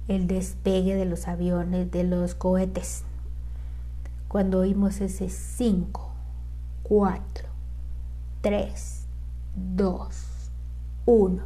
el 0.08 0.28
despegue 0.28 0.96
de 0.96 1.06
los 1.06 1.28
aviones, 1.28 1.92
de 1.92 2.04
los 2.04 2.36
cohetes. 2.36 3.04
Cuando 4.28 4.60
oímos 4.60 5.02
ese 5.02 5.30
5, 5.30 6.13
4, 6.84 7.50
3, 8.42 9.08
2, 9.56 10.52
1 11.06 11.44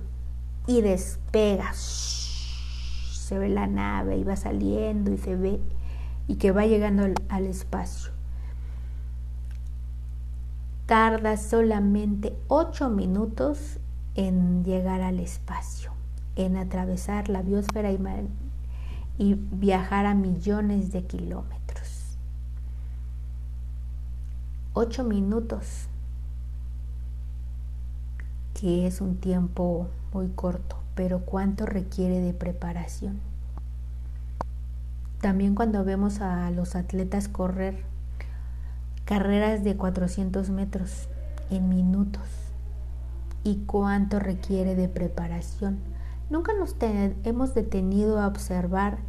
y 0.68 0.82
despega. 0.82 1.74
Se 1.74 3.38
ve 3.38 3.50
la 3.50 3.68
nave 3.68 4.18
y 4.18 4.24
va 4.24 4.36
saliendo 4.36 5.12
y 5.12 5.18
se 5.18 5.36
ve 5.36 5.60
y 6.28 6.36
que 6.36 6.52
va 6.52 6.66
llegando 6.66 7.04
al, 7.04 7.16
al 7.30 7.46
espacio. 7.46 8.12
Tarda 10.86 11.38
solamente 11.38 12.34
8 12.48 12.90
minutos 12.90 13.80
en 14.16 14.64
llegar 14.64 15.02
al 15.02 15.20
espacio, 15.20 15.92
en 16.36 16.58
atravesar 16.58 17.30
la 17.30 17.42
biosfera 17.42 17.92
y 17.92 18.00
y 19.20 19.34
viajar 19.34 20.06
a 20.06 20.14
millones 20.14 20.92
de 20.92 21.04
kilómetros. 21.04 21.77
Ocho 24.80 25.04
minutos, 25.04 25.88
que 28.54 28.86
es 28.86 29.02
un 29.02 29.16
tiempo 29.16 29.88
muy 30.14 30.28
corto, 30.28 30.78
pero 30.94 31.22
cuánto 31.22 31.66
requiere 31.66 32.20
de 32.20 32.32
preparación. 32.36 33.20
También 35.20 35.56
cuando 35.56 35.84
vemos 35.84 36.22
a 36.22 36.52
los 36.52 36.76
atletas 36.76 37.28
correr 37.28 37.86
carreras 39.06 39.64
de 39.64 39.76
400 39.76 40.52
metros 40.52 41.10
en 41.50 41.70
minutos 41.70 42.30
y 43.44 43.64
cuánto 43.66 44.20
requiere 44.20 44.76
de 44.76 44.90
preparación 44.90 45.80
Nunca 46.30 46.54
nos 46.54 46.76
hemos 47.24 47.56
detenido 47.56 48.20
a 48.20 48.28
observar 48.28 49.00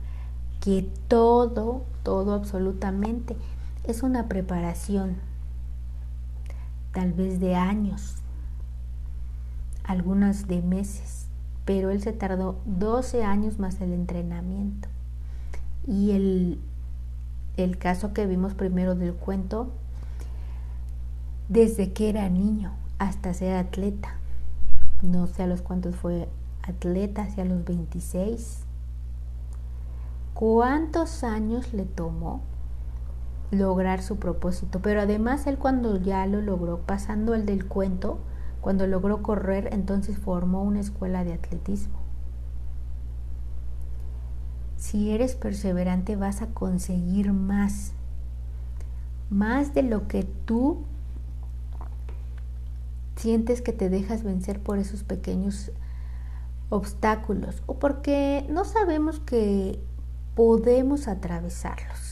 que 0.63 0.91
todo, 1.09 1.83
todo 2.05 2.33
absolutamente, 2.33 3.37
es 3.85 4.03
una 4.03 4.29
preparación, 4.29 5.28
tal 6.93 7.13
vez 7.13 7.41
de 7.41 7.55
años, 7.55 8.17
algunas 9.85 10.49
de 10.49 10.63
meses, 10.63 11.27
pero 11.65 11.91
él 11.91 12.03
se 12.03 12.13
tardó 12.13 12.61
12 12.67 13.25
años 13.25 13.59
más 13.59 13.81
el 13.81 13.93
entrenamiento. 13.93 14.89
Y 15.87 16.13
el, 16.13 16.61
el 17.57 17.79
caso 17.79 18.13
que 18.13 18.27
vimos 18.27 18.55
primero 18.55 18.95
del 18.95 19.15
cuento, 19.15 19.71
desde 21.49 21.93
que 21.93 22.11
era 22.11 22.29
niño 22.29 22.73
hasta 22.99 23.33
ser 23.33 23.57
atleta, 23.57 24.17
no 25.03 25.27
sé 25.27 25.45
a 25.45 25.47
los 25.47 25.63
cuántos 25.63 25.97
fue 25.97 26.29
atleta 26.63 27.23
hacia 27.23 27.45
los 27.45 27.65
26. 27.65 28.65
¿Cuántos 30.35 31.25
años 31.25 31.73
le 31.73 31.85
tomó 31.85 32.43
lograr 33.51 34.03
su 34.03 34.17
propósito? 34.17 34.81
Pero 34.81 35.01
además 35.01 35.47
él 35.47 35.59
cuando 35.59 35.97
ya 35.97 36.27
lo 36.27 36.41
logró, 36.41 36.81
pasando 36.81 37.35
el 37.35 37.47
del 37.47 37.67
cuento, 37.67 38.19
cuando 38.61 38.87
logró 38.87 39.23
correr, 39.23 39.69
entonces 39.73 40.19
formó 40.19 40.63
una 40.63 40.81
escuela 40.81 41.25
de 41.25 41.35
atletismo. 41.35 41.99
Si 44.77 45.11
eres 45.11 45.35
perseverante 45.35 46.17
vas 46.17 46.41
a 46.41 46.49
conseguir 46.49 47.33
más, 47.33 47.93
más 49.29 49.75
de 49.75 49.83
lo 49.83 50.07
que 50.07 50.23
tú 50.23 50.85
sientes 53.17 53.61
que 53.61 53.73
te 53.73 53.91
dejas 53.91 54.23
vencer 54.23 54.61
por 54.61 54.79
esos 54.79 55.03
pequeños 55.03 55.73
obstáculos 56.71 57.63
o 57.67 57.79
porque 57.79 58.47
no 58.49 58.65
sabemos 58.65 59.19
que 59.21 59.81
podemos 60.35 61.09
atravesarlos. 61.09 62.08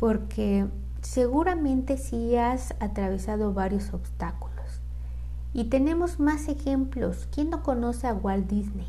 Porque 0.00 0.66
seguramente 1.02 1.98
si 1.98 2.34
has 2.36 2.74
atravesado 2.80 3.52
varios 3.52 3.92
obstáculos. 3.92 4.80
Y 5.52 5.64
tenemos 5.64 6.18
más 6.18 6.48
ejemplos. 6.48 7.28
¿Quién 7.30 7.50
no 7.50 7.62
conoce 7.62 8.06
a 8.06 8.14
Walt 8.14 8.48
Disney? 8.48 8.86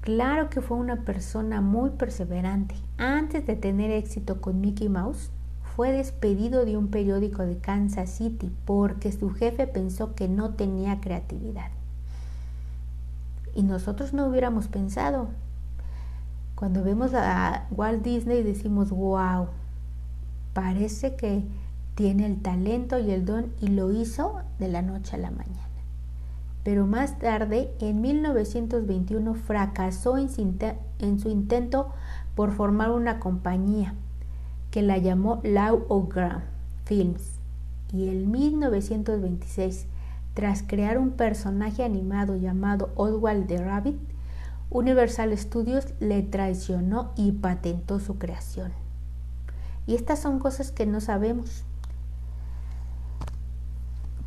Claro 0.00 0.50
que 0.50 0.60
fue 0.60 0.78
una 0.78 1.04
persona 1.04 1.60
muy 1.60 1.90
perseverante. 1.90 2.74
Antes 2.96 3.46
de 3.46 3.54
tener 3.54 3.92
éxito 3.92 4.40
con 4.40 4.60
Mickey 4.60 4.88
Mouse, 4.88 5.30
fue 5.76 5.92
despedido 5.92 6.64
de 6.64 6.76
un 6.76 6.88
periódico 6.88 7.46
de 7.46 7.58
Kansas 7.58 8.10
City 8.10 8.50
porque 8.64 9.12
su 9.12 9.30
jefe 9.30 9.68
pensó 9.68 10.16
que 10.16 10.26
no 10.26 10.54
tenía 10.54 11.00
creatividad. 11.00 11.70
Y 13.54 13.62
nosotros 13.62 14.12
no 14.12 14.26
hubiéramos 14.26 14.66
pensado. 14.66 15.28
Cuando 16.58 16.82
vemos 16.82 17.14
a 17.14 17.68
Walt 17.70 18.02
Disney 18.02 18.42
decimos, 18.42 18.90
wow, 18.90 19.46
parece 20.54 21.14
que 21.14 21.44
tiene 21.94 22.26
el 22.26 22.42
talento 22.42 22.98
y 22.98 23.12
el 23.12 23.24
don 23.24 23.52
y 23.60 23.68
lo 23.68 23.92
hizo 23.92 24.40
de 24.58 24.66
la 24.66 24.82
noche 24.82 25.14
a 25.14 25.20
la 25.20 25.30
mañana. 25.30 25.54
Pero 26.64 26.84
más 26.84 27.20
tarde, 27.20 27.72
en 27.78 28.00
1921, 28.00 29.34
fracasó 29.34 30.18
en 30.18 30.28
su 31.20 31.28
intento 31.28 31.92
por 32.34 32.50
formar 32.50 32.90
una 32.90 33.20
compañía 33.20 33.94
que 34.72 34.82
la 34.82 34.98
llamó 34.98 35.40
Lau 35.44 35.84
O'Graham 35.88 36.42
Films 36.86 37.38
y 37.92 38.08
en 38.08 38.32
1926, 38.32 39.86
tras 40.34 40.64
crear 40.64 40.98
un 40.98 41.10
personaje 41.10 41.84
animado 41.84 42.34
llamado 42.34 42.90
Oswald 42.96 43.46
the 43.46 43.62
Rabbit, 43.62 43.96
Universal 44.70 45.36
Studios 45.36 45.86
le 46.00 46.22
traicionó 46.22 47.12
y 47.16 47.32
patentó 47.32 48.00
su 48.00 48.18
creación. 48.18 48.72
Y 49.86 49.94
estas 49.94 50.20
son 50.20 50.38
cosas 50.38 50.70
que 50.70 50.84
no 50.84 51.00
sabemos. 51.00 51.64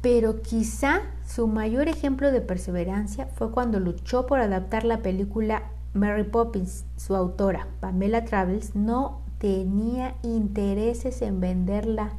Pero 0.02 0.42
quizá 0.42 1.02
su 1.28 1.48
mayor 1.48 1.88
ejemplo 1.88 2.32
de 2.32 2.42
perseverancia 2.42 3.28
fue 3.28 3.52
cuando 3.52 3.80
luchó 3.80 4.26
por 4.26 4.40
adaptar 4.40 4.84
la 4.84 5.04
película 5.04 5.64
Mary 5.94 6.24
Poppins. 6.24 6.86
Su 6.98 7.16
autora, 7.16 7.68
Pamela 7.80 8.26
Travels, 8.26 8.76
no 8.76 9.22
tenía 9.38 10.16
intereses 10.24 11.22
en 11.22 11.40
venderla. 11.40 12.14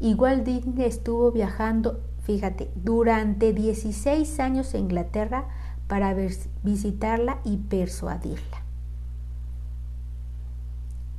Igual 0.00 0.42
Disney 0.42 0.84
estuvo 0.84 1.30
viajando, 1.30 2.00
fíjate, 2.24 2.72
durante 2.74 3.52
16 3.52 4.40
años 4.40 4.74
en 4.74 4.82
Inglaterra 4.82 5.46
para 5.92 6.16
visitarla 6.62 7.40
y 7.44 7.58
persuadirla. 7.58 8.62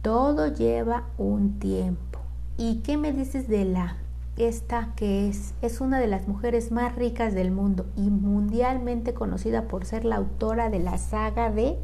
Todo 0.01 0.47
lleva 0.47 1.03
un 1.19 1.59
tiempo. 1.59 2.17
¿Y 2.57 2.77
qué 2.77 2.97
me 2.97 3.13
dices 3.13 3.47
de 3.47 3.65
la 3.65 3.97
esta 4.35 4.93
que 4.95 5.29
es 5.29 5.53
es 5.61 5.79
una 5.79 5.99
de 5.99 6.07
las 6.07 6.27
mujeres 6.27 6.71
más 6.71 6.95
ricas 6.95 7.35
del 7.35 7.51
mundo 7.51 7.85
y 7.95 8.09
mundialmente 8.09 9.13
conocida 9.13 9.67
por 9.67 9.85
ser 9.85 10.05
la 10.05 10.15
autora 10.15 10.71
de 10.71 10.79
la 10.79 10.97
saga 10.97 11.51
de 11.51 11.77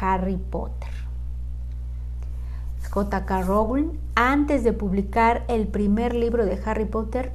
Harry 0.00 0.38
Potter? 0.38 0.88
J.K. 2.90 3.42
Rowling, 3.42 3.98
antes 4.14 4.64
de 4.64 4.72
publicar 4.72 5.44
el 5.48 5.68
primer 5.68 6.14
libro 6.14 6.46
de 6.46 6.58
Harry 6.64 6.86
Potter, 6.86 7.32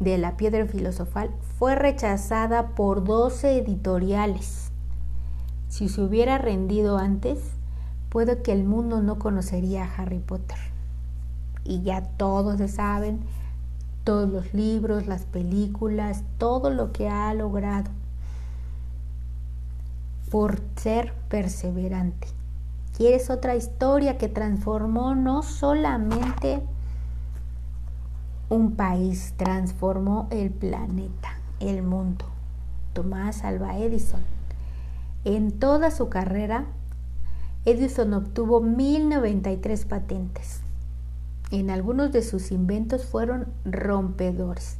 de 0.00 0.18
la 0.18 0.36
piedra 0.36 0.66
filosofal, 0.66 1.30
fue 1.58 1.74
rechazada 1.74 2.68
por 2.74 3.04
12 3.04 3.58
editoriales. 3.58 4.70
Si 5.68 5.88
se 5.88 6.02
hubiera 6.02 6.38
rendido 6.38 6.98
antes, 6.98 7.38
puede 8.08 8.42
que 8.42 8.52
el 8.52 8.64
mundo 8.64 9.02
no 9.02 9.18
conocería 9.18 9.84
a 9.84 9.94
Harry 9.94 10.20
Potter. 10.20 10.58
y 11.68 11.82
ya 11.82 12.02
todos 12.02 12.58
se 12.58 12.68
saben, 12.68 13.18
todos 14.04 14.30
los 14.30 14.54
libros, 14.54 15.08
las 15.08 15.24
películas, 15.24 16.22
todo 16.38 16.70
lo 16.70 16.92
que 16.92 17.08
ha 17.08 17.34
logrado 17.34 17.90
por 20.30 20.60
ser 20.76 21.12
perseverante. 21.28 22.28
¿Quieres 22.96 23.30
otra 23.30 23.56
historia 23.56 24.16
que 24.16 24.28
transformó 24.28 25.14
no 25.14 25.42
solamente 25.42 26.62
un 28.48 28.76
país, 28.76 29.34
transformó 29.36 30.28
el 30.30 30.50
planeta, 30.50 31.38
el 31.58 31.82
mundo? 31.82 32.24
Tomás 32.92 33.42
Alba 33.44 33.76
Edison. 33.78 34.20
En 35.24 35.50
toda 35.50 35.90
su 35.90 36.08
carrera, 36.08 36.66
Edison 37.64 38.14
obtuvo 38.14 38.60
1093 38.60 39.84
patentes. 39.86 40.60
En 41.50 41.70
algunos 41.70 42.12
de 42.12 42.22
sus 42.22 42.52
inventos 42.52 43.04
fueron 43.04 43.48
rompedores, 43.64 44.78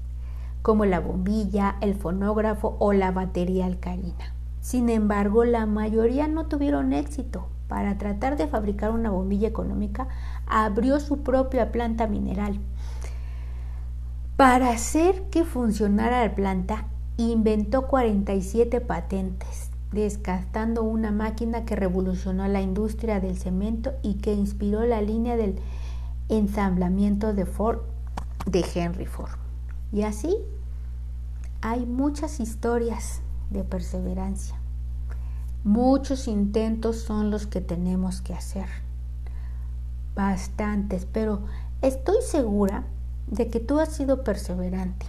como 0.63 0.85
la 0.85 1.01
bombilla, 1.01 1.77
el 1.81 1.97
fonógrafo 1.97 2.77
o 2.79 2.93
la 2.93 3.11
batería 3.11 3.67
alcalina. 3.67 4.33
Sin 4.61 4.89
embargo, 4.89 5.45
la 5.45 5.67
mayoría 5.67 6.29
no 6.29 6.47
tuvieron 6.47 6.93
éxito 6.93 7.49
para 7.69 7.99
tratar 7.99 8.37
de 8.37 8.47
fabricar 8.47 8.93
una 8.93 9.11
bombilla 9.11 9.49
económica, 9.49 10.09
abrió 10.47 11.01
su 11.01 11.23
propia 11.23 11.73
planta 11.73 12.07
mineral. 12.07 12.61
Para 14.37 14.69
hacer 14.71 15.31
que 15.31 15.45
funcionara 15.45 16.23
la 16.23 16.35
planta, 16.35 16.89
inventó 17.17 17.87
47 17.87 18.83
patentes, 18.83 19.71
descartando 19.93 20.83
una 20.83 21.11
máquina 21.11 21.65
que 21.65 21.75
revolucionó 21.75 22.47
la 22.47 22.61
industria 22.61 23.19
del 23.19 23.39
cemento 23.39 23.95
y 24.03 24.17
que 24.17 24.35
inspiró 24.35 24.85
la 24.85 25.01
línea 25.01 25.37
del 25.37 25.59
ensamblamiento 26.29 27.33
de 27.33 27.47
Ford 27.47 27.79
de 28.45 28.63
Henry 28.75 29.07
Ford. 29.07 29.39
Y 29.91 30.03
así 30.03 30.37
hay 31.63 31.87
muchas 31.87 32.39
historias 32.39 33.23
de 33.49 33.65
perseverancia. 33.65 34.57
Muchos 35.65 36.29
intentos 36.29 36.99
son 37.01 37.31
los 37.31 37.47
que 37.47 37.63
tenemos 37.63 38.21
que 38.21 38.35
hacer. 38.35 38.67
Bastantes, 40.15 41.07
pero 41.11 41.41
estoy 41.81 42.19
segura 42.21 42.85
de 43.27 43.49
que 43.49 43.61
tú 43.61 43.81
has 43.81 43.93
sido 43.93 44.25
perseverante. 44.25 45.07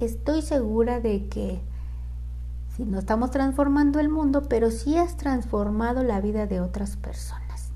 Estoy 0.00 0.42
segura 0.42 1.00
de 1.00 1.28
que 1.28 1.60
si 2.76 2.84
no 2.84 3.00
estamos 3.00 3.32
transformando 3.32 3.98
el 3.98 4.08
mundo, 4.08 4.42
pero 4.48 4.70
sí 4.70 4.96
has 4.96 5.16
transformado 5.16 6.04
la 6.04 6.20
vida 6.20 6.46
de 6.46 6.60
otras 6.60 6.96
personas. 6.96 7.70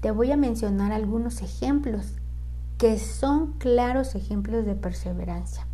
Te 0.00 0.12
voy 0.12 0.30
a 0.30 0.36
mencionar 0.36 0.92
algunos 0.92 1.42
ejemplos 1.42 2.12
que 2.78 2.98
son 2.98 3.54
claros 3.54 4.14
ejemplos 4.14 4.64
de 4.64 4.76
perseverancia. 4.76 5.66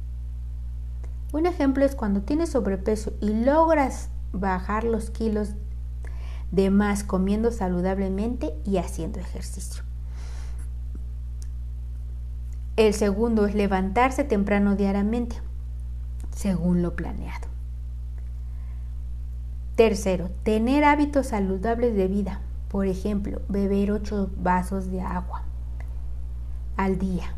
Un 1.32 1.46
ejemplo 1.46 1.84
es 1.84 1.94
cuando 1.94 2.22
tienes 2.22 2.50
sobrepeso 2.50 3.12
y 3.20 3.44
logras 3.44 4.08
bajar 4.32 4.84
los 4.84 5.10
kilos 5.10 5.50
de 6.50 6.70
más 6.70 7.04
comiendo 7.04 7.52
saludablemente 7.52 8.54
y 8.64 8.78
haciendo 8.78 9.20
ejercicio. 9.20 9.82
El 12.76 12.94
segundo 12.94 13.46
es 13.46 13.54
levantarse 13.54 14.24
temprano 14.24 14.76
diariamente, 14.76 15.36
según 16.30 16.82
lo 16.82 16.96
planeado. 16.96 17.48
Tercero, 19.76 20.30
tener 20.42 20.84
hábitos 20.84 21.28
saludables 21.28 21.94
de 21.94 22.06
vida. 22.06 22.40
Por 22.68 22.86
ejemplo, 22.86 23.40
beber 23.48 23.90
8 23.90 24.30
vasos 24.36 24.90
de 24.90 25.00
agua 25.00 25.42
al 26.76 26.98
día. 26.98 27.34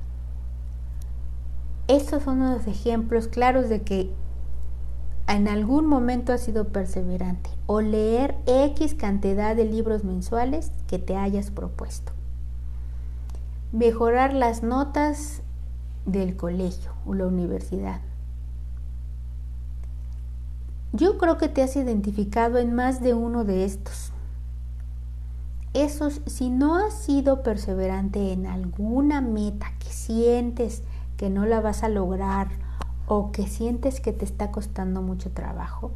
Estos 1.89 2.23
son 2.23 2.41
los 2.41 2.67
ejemplos 2.67 3.29
claros 3.29 3.69
de 3.69 3.83
que 3.83 4.13
en 5.29 5.49
algún 5.49 5.87
momento 5.87 6.33
has 6.33 6.43
sido 6.43 6.69
perseverante 6.69 7.51
o 7.67 7.81
leer 7.81 8.37
X 8.47 8.95
cantidad 8.95 9.57
de 9.57 9.65
libros 9.65 10.05
mensuales 10.05 10.73
que 10.87 10.99
te 10.99 11.17
hayas 11.17 11.51
propuesto. 11.51 12.13
Mejorar 13.73 14.35
las 14.35 14.63
notas 14.63 15.41
del 16.05 16.37
colegio 16.37 16.93
o 17.07 17.15
la 17.15 17.27
universidad. 17.27 18.03
Yo 20.93 21.17
creo 21.17 21.39
que 21.39 21.49
te 21.49 21.63
has 21.63 21.75
identificado 21.75 22.59
en 22.59 22.75
más 22.75 23.01
de 23.01 23.15
uno 23.15 23.45
de 23.45 23.65
estos. 23.65 24.13
Esos, 25.73 26.21
si 26.27 26.51
no 26.51 26.77
has 26.77 26.93
sido 26.93 27.43
perseverante 27.43 28.33
en 28.33 28.47
alguna 28.47 29.23
meta 29.23 29.73
que 29.79 29.89
sientes 29.89 30.83
que 31.17 31.31
no 31.31 31.47
la 31.47 31.63
vas 31.63 31.83
a 31.83 31.89
lograr 31.89 32.49
o 33.07 33.33
que 33.33 33.47
sientes 33.47 34.01
que 34.01 34.13
te 34.13 34.27
está 34.27 34.51
costando 34.51 35.01
mucho 35.01 35.31
trabajo, 35.31 35.93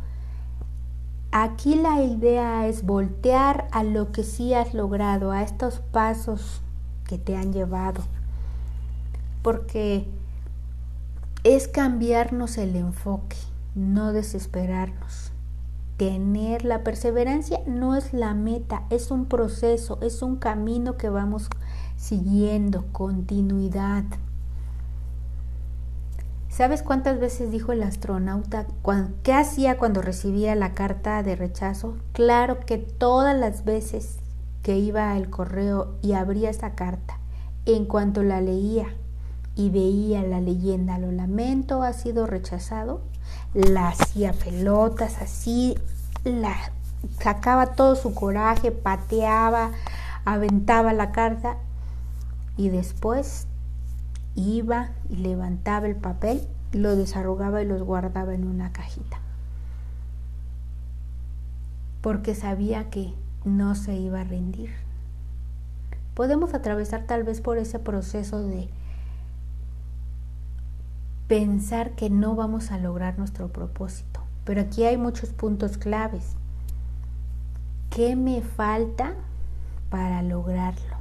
aquí 1.30 1.74
la 1.74 2.00
idea 2.00 2.66
es 2.66 2.86
voltear 2.86 3.68
a 3.70 3.84
lo 3.84 4.12
que 4.12 4.22
sí 4.22 4.54
has 4.54 4.72
logrado, 4.72 5.30
a 5.30 5.42
estos 5.42 5.80
pasos 5.80 6.62
que 7.06 7.18
te 7.18 7.36
han 7.36 7.52
llevado, 7.52 8.02
porque 9.42 10.06
es 11.44 11.68
cambiarnos 11.68 12.58
el 12.58 12.76
enfoque, 12.76 13.36
no 13.74 14.12
desesperarnos. 14.12 15.32
Tener 15.96 16.64
la 16.64 16.82
perseverancia 16.82 17.60
no 17.66 17.96
es 17.96 18.12
la 18.12 18.34
meta, 18.34 18.82
es 18.90 19.10
un 19.10 19.26
proceso, 19.26 19.98
es 20.02 20.20
un 20.20 20.36
camino 20.36 20.96
que 20.96 21.08
vamos 21.08 21.48
siguiendo, 21.96 22.84
continuidad. 22.92 24.04
¿Sabes 26.48 26.82
cuántas 26.82 27.20
veces 27.20 27.50
dijo 27.50 27.72
el 27.72 27.82
astronauta 27.82 28.66
qué 29.22 29.34
hacía 29.34 29.76
cuando 29.78 30.00
recibía 30.00 30.54
la 30.54 30.72
carta 30.72 31.22
de 31.22 31.36
rechazo? 31.36 31.96
Claro 32.12 32.60
que 32.60 32.78
todas 32.78 33.38
las 33.38 33.64
veces 33.64 34.18
que 34.66 34.76
iba 34.76 35.12
al 35.12 35.30
correo 35.30 35.94
y 36.02 36.14
abría 36.14 36.50
esa 36.50 36.74
carta, 36.74 37.20
en 37.66 37.84
cuanto 37.84 38.24
la 38.24 38.40
leía 38.40 38.88
y 39.54 39.70
veía 39.70 40.24
la 40.24 40.40
leyenda, 40.40 40.98
lo 40.98 41.12
lamento, 41.12 41.84
ha 41.84 41.92
sido 41.92 42.26
rechazado, 42.26 43.00
la 43.54 43.90
hacía 43.90 44.32
pelotas 44.32 45.22
así, 45.22 45.78
la 46.24 46.52
sacaba 47.20 47.74
todo 47.76 47.94
su 47.94 48.12
coraje, 48.12 48.72
pateaba, 48.72 49.70
aventaba 50.24 50.92
la 50.92 51.12
carta 51.12 51.58
y 52.56 52.68
después 52.68 53.46
iba 54.34 54.88
y 55.08 55.18
levantaba 55.18 55.86
el 55.86 55.94
papel, 55.94 56.44
lo 56.72 56.96
desarrugaba 56.96 57.62
y 57.62 57.66
los 57.66 57.84
guardaba 57.84 58.34
en 58.34 58.44
una 58.48 58.72
cajita. 58.72 59.20
Porque 62.00 62.34
sabía 62.34 62.90
que 62.90 63.14
no 63.46 63.74
se 63.74 63.94
iba 63.94 64.20
a 64.20 64.24
rendir. 64.24 64.70
Podemos 66.14 66.52
atravesar 66.52 67.04
tal 67.06 67.22
vez 67.24 67.40
por 67.40 67.56
ese 67.56 67.78
proceso 67.78 68.42
de 68.42 68.68
pensar 71.28 71.92
que 71.92 72.10
no 72.10 72.34
vamos 72.34 72.70
a 72.70 72.78
lograr 72.78 73.18
nuestro 73.18 73.48
propósito. 73.48 74.20
Pero 74.44 74.60
aquí 74.60 74.84
hay 74.84 74.96
muchos 74.96 75.30
puntos 75.30 75.78
claves. 75.78 76.36
¿Qué 77.90 78.16
me 78.16 78.42
falta 78.42 79.14
para 79.90 80.22
lograrlo? 80.22 80.96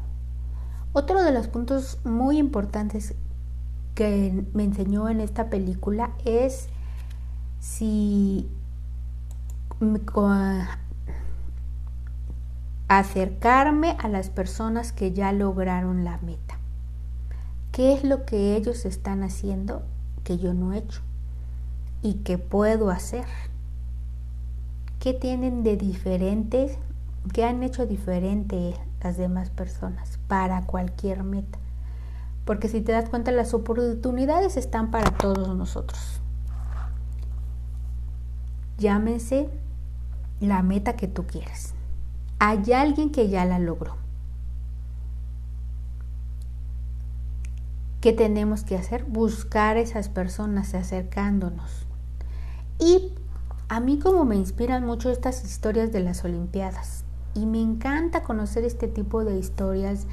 Otro 0.94 1.24
de 1.24 1.32
los 1.32 1.48
puntos 1.48 2.00
muy 2.04 2.38
importantes 2.38 3.16
que 3.96 4.46
me 4.54 4.64
enseñó 4.64 5.10
en 5.10 5.22
esta 5.22 5.50
película 5.50 6.12
es 6.26 6.70
si 7.60 8.48
acercarme 12.88 13.95
a 14.00 14.08
las 14.08 14.30
personas 14.30 14.91
que 14.91 15.12
ya 15.12 15.32
lograron 15.32 16.04
la 16.04 16.17
meta. 16.19 16.60
¿Qué 17.71 17.93
es 17.93 18.04
lo 18.04 18.26
que 18.26 18.56
ellos 18.56 18.86
están 18.86 19.24
haciendo 19.24 19.84
que 20.24 20.38
yo 20.38 20.54
no 20.54 20.74
he 20.74 20.78
hecho 20.78 21.02
y 22.02 22.15
que 22.15 22.38
puedo 22.38 22.89
hacer? 22.89 23.26
¿Qué 25.00 25.13
tienen 25.13 25.63
de 25.63 25.76
diferente? 25.76 26.78
¿Qué 27.34 27.43
han 27.43 27.63
hecho 27.63 27.86
diferente 27.86 28.76
las 29.04 29.17
demás 29.17 29.50
personas 29.50 30.19
para 30.28 30.62
cualquier 30.62 31.24
meta? 31.24 31.60
Porque 32.45 32.67
si 32.67 32.82
te 32.82 32.91
das 32.91 33.10
cuenta, 33.10 33.32
las 33.32 33.56
oportunidades 33.56 34.56
están 34.56 34.91
para 34.91 35.12
todos 35.17 35.56
nosotros. 35.58 36.21
Llámense 38.78 39.50
la 40.39 40.62
meta 40.62 40.95
que 40.95 41.08
tú 41.08 41.26
quieras. 41.26 41.74
Hay 42.39 42.74
alguien 42.74 43.12
que 43.12 43.30
ya 43.30 43.45
la 43.45 43.60
logró. 43.60 43.95
¿Qué 48.02 48.13
tenemos 48.13 48.63
que 48.63 48.76
hacer? 48.76 49.04
Buscar 49.06 49.78
esas 49.78 50.10
personas 50.10 50.76
acercándonos. 50.76 51.88
Y 52.78 53.13
a 53.67 53.80
mí 53.80 53.98
como 53.98 54.26
me 54.26 54.36
inspiran 54.36 54.86
mucho 54.86 55.10
estas 55.10 55.43
historias 55.43 55.91
de 55.91 56.02
las 56.02 56.24
Olimpiadas. 56.24 57.04
Y 57.34 57.45
me 57.45 57.62
encanta 57.62 58.21
conocer 58.21 58.63
este 58.63 58.88
tipo 58.88 59.24
de 59.24 59.38
historias 59.38 60.06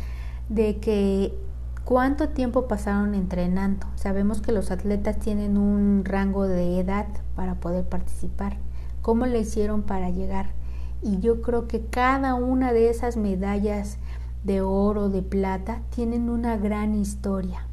de 0.48 0.78
que 0.78 1.37
cuánto 1.85 2.30
tiempo 2.30 2.66
pasaron 2.68 3.14
entrenando. 3.14 3.87
Sabemos 3.96 4.40
que 4.40 4.52
los 4.52 4.70
atletas 4.70 5.18
tienen 5.18 5.58
un 5.58 6.04
rango 6.04 6.46
de 6.46 6.80
edad 6.80 7.06
para 7.37 7.56
poder 7.56 7.85
participar. 7.85 8.56
¿Cómo 9.02 9.26
le 9.26 9.40
hicieron 9.40 9.82
para 9.82 10.08
llegar? 10.11 10.62
Y 11.02 11.18
yo 11.18 11.42
creo 11.42 11.66
que 11.66 11.84
cada 11.84 12.34
una 12.34 12.72
de 12.72 12.88
esas 12.88 13.16
medallas 13.16 13.98
de 14.44 14.60
oro, 14.60 15.08
de 15.08 15.22
plata, 15.22 15.82
tienen 15.94 16.30
una 16.30 16.56
gran 16.56 16.94
historia 16.94 17.66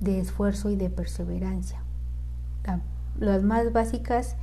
de 0.00 0.18
esfuerzo 0.18 0.70
y 0.70 0.76
de 0.76 0.88
perseverancia. 0.88 1.82
Las 3.18 3.42
más 3.42 3.72
básicas 3.72 4.36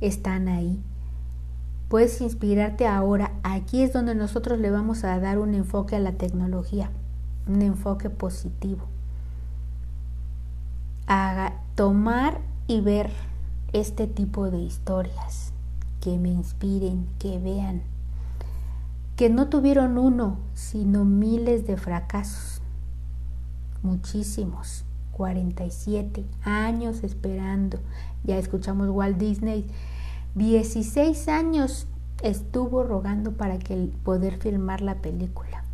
están 0.00 0.48
ahí. 0.48 0.80
Puedes 1.88 2.20
inspirarte 2.20 2.86
ahora. 2.86 3.32
Aquí 3.42 3.82
es 3.82 3.92
donde 3.92 4.14
nosotros 4.14 4.58
le 4.58 4.70
vamos 4.70 5.04
a 5.04 5.18
dar 5.18 5.38
un 5.38 5.54
enfoque 5.54 5.96
a 5.96 6.00
la 6.00 6.12
tecnología, 6.12 6.90
un 7.48 7.62
enfoque 7.62 8.10
positivo. 8.10 8.84
A 11.06 11.54
tomar 11.74 12.40
y 12.66 12.82
ver 12.82 13.10
este 13.72 14.06
tipo 14.06 14.50
de 14.50 14.58
historias 14.58 15.49
que 16.00 16.18
me 16.18 16.30
inspiren, 16.30 17.06
que 17.18 17.38
vean, 17.38 17.82
que 19.16 19.28
no 19.28 19.48
tuvieron 19.48 19.98
uno, 19.98 20.38
sino 20.54 21.04
miles 21.04 21.66
de 21.66 21.76
fracasos, 21.76 22.62
muchísimos, 23.82 24.84
47 25.12 26.24
años 26.42 27.04
esperando. 27.04 27.78
Ya 28.24 28.38
escuchamos 28.38 28.88
Walt 28.88 29.18
Disney, 29.18 29.66
16 30.36 31.28
años 31.28 31.86
estuvo 32.22 32.82
rogando 32.82 33.32
para 33.32 33.58
que 33.58 33.90
poder 34.04 34.38
filmar 34.38 34.80
la 34.80 34.96
película. 34.96 35.64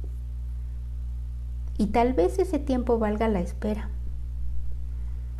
Y 1.78 1.86
tal 1.86 2.14
vez 2.14 2.38
ese 2.38 2.58
tiempo 2.58 2.98
valga 2.98 3.28
la 3.28 3.40
espera. 3.40 3.90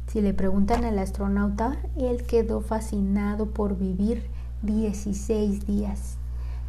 Si 0.07 0.21
le 0.21 0.35
preguntan 0.35 0.85
al 0.85 0.99
astronauta, 0.99 1.79
él 1.97 2.25
quedó 2.25 2.61
fascinado 2.61 3.47
por 3.47 3.77
vivir 3.77 4.23
16 4.67 5.67
días. 5.67 6.19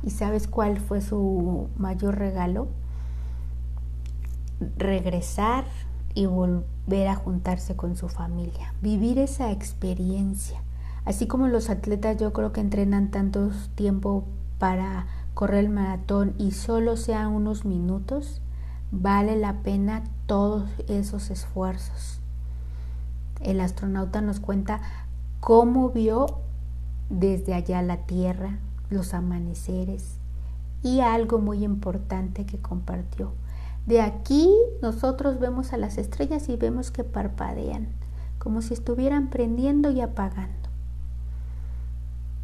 ¿Y 0.03 0.11
sabes 0.11 0.47
cuál 0.47 0.79
fue 0.79 1.01
su 1.01 1.69
mayor 1.77 2.17
regalo? 2.17 2.67
Regresar 4.77 5.65
y 6.13 6.25
volver 6.25 7.07
a 7.07 7.15
juntarse 7.15 7.75
con 7.75 7.95
su 7.95 8.09
familia, 8.09 8.73
vivir 8.81 9.19
esa 9.19 9.51
experiencia. 9.51 10.61
Así 11.05 11.27
como 11.27 11.47
los 11.47 11.69
atletas 11.69 12.17
yo 12.17 12.33
creo 12.33 12.51
que 12.53 12.61
entrenan 12.61 13.11
tanto 13.11 13.51
tiempo 13.75 14.25
para 14.57 15.07
correr 15.33 15.65
el 15.65 15.69
maratón 15.69 16.33
y 16.37 16.51
solo 16.51 16.97
sean 16.97 17.27
unos 17.27 17.65
minutos, 17.65 18.41
vale 18.91 19.35
la 19.35 19.61
pena 19.61 20.03
todos 20.25 20.69
esos 20.87 21.29
esfuerzos. 21.29 22.19
El 23.41 23.61
astronauta 23.61 24.21
nos 24.21 24.39
cuenta 24.39 24.81
cómo 25.39 25.91
vio 25.91 26.39
desde 27.09 27.53
allá 27.53 27.81
la 27.81 27.97
tierra, 28.05 28.59
los 28.89 29.13
amaneceres 29.13 30.17
y 30.83 30.99
algo 30.99 31.39
muy 31.39 31.63
importante 31.63 32.45
que 32.45 32.57
compartió. 32.57 33.31
De 33.85 34.01
aquí 34.01 34.53
nosotros 34.81 35.39
vemos 35.39 35.73
a 35.73 35.77
las 35.77 35.97
estrellas 35.97 36.49
y 36.49 36.57
vemos 36.57 36.91
que 36.91 37.03
parpadean, 37.03 37.87
como 38.39 38.61
si 38.61 38.73
estuvieran 38.73 39.29
prendiendo 39.29 39.89
y 39.89 40.01
apagando. 40.01 40.53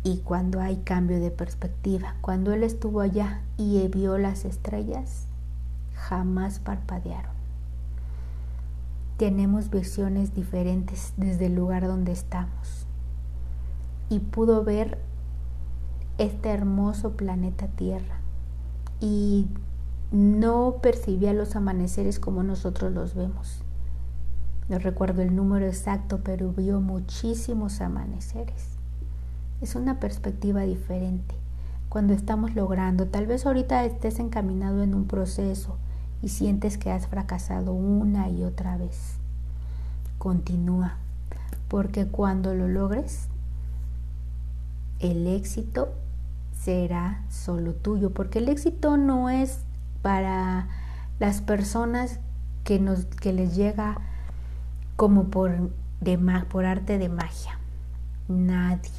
Y 0.05 0.17
cuando 0.19 0.59
hay 0.59 0.77
cambio 0.77 1.19
de 1.19 1.31
perspectiva, 1.31 2.15
cuando 2.21 2.51
él 2.53 2.63
estuvo 2.63 3.01
allá 3.01 3.41
y 3.57 3.87
vio 3.87 4.17
las 4.17 4.45
estrellas, 4.45 5.27
jamás 5.95 6.59
parpadearon. 6.59 7.31
Tenemos 9.17 9.69
visiones 9.69 10.33
diferentes 10.33 11.13
desde 11.15 11.45
el 11.45 11.55
lugar 11.55 11.87
donde 11.87 12.11
estamos 12.11 12.82
y 14.09 14.19
pudo 14.19 14.63
ver 14.63 14.99
este 16.17 16.49
hermoso 16.49 17.11
planeta 17.11 17.67
Tierra 17.67 18.17
y 18.99 19.47
no 20.11 20.75
percibía 20.81 21.33
los 21.33 21.55
amaneceres 21.55 22.19
como 22.19 22.43
nosotros 22.43 22.93
los 22.93 23.15
vemos. 23.15 23.63
No 24.69 24.79
recuerdo 24.79 25.21
el 25.21 25.35
número 25.35 25.65
exacto, 25.65 26.21
pero 26.23 26.53
vio 26.53 26.79
muchísimos 26.79 27.81
amaneceres. 27.81 28.77
Es 29.59 29.75
una 29.75 29.99
perspectiva 29.99 30.61
diferente. 30.61 31.35
Cuando 31.89 32.13
estamos 32.13 32.55
logrando, 32.55 33.07
tal 33.07 33.27
vez 33.27 33.45
ahorita 33.45 33.83
estés 33.85 34.19
encaminado 34.19 34.83
en 34.83 34.95
un 34.95 35.05
proceso 35.05 35.77
y 36.21 36.29
sientes 36.29 36.77
que 36.77 36.91
has 36.91 37.07
fracasado 37.07 37.73
una 37.73 38.29
y 38.29 38.43
otra 38.43 38.77
vez. 38.77 39.17
Continúa, 40.17 40.95
porque 41.67 42.07
cuando 42.07 42.55
lo 42.55 42.67
logres, 42.67 43.27
el 45.03 45.27
éxito 45.27 45.93
será 46.53 47.23
solo 47.29 47.73
tuyo, 47.73 48.13
porque 48.13 48.39
el 48.39 48.49
éxito 48.49 48.97
no 48.97 49.29
es 49.29 49.59
para 50.01 50.67
las 51.19 51.41
personas 51.41 52.19
que, 52.63 52.79
nos, 52.79 53.05
que 53.05 53.33
les 53.33 53.55
llega 53.55 53.97
como 54.95 55.25
por, 55.25 55.71
de, 55.99 56.17
por 56.49 56.65
arte 56.65 56.97
de 56.97 57.09
magia. 57.09 57.59
Nadie. 58.27 58.91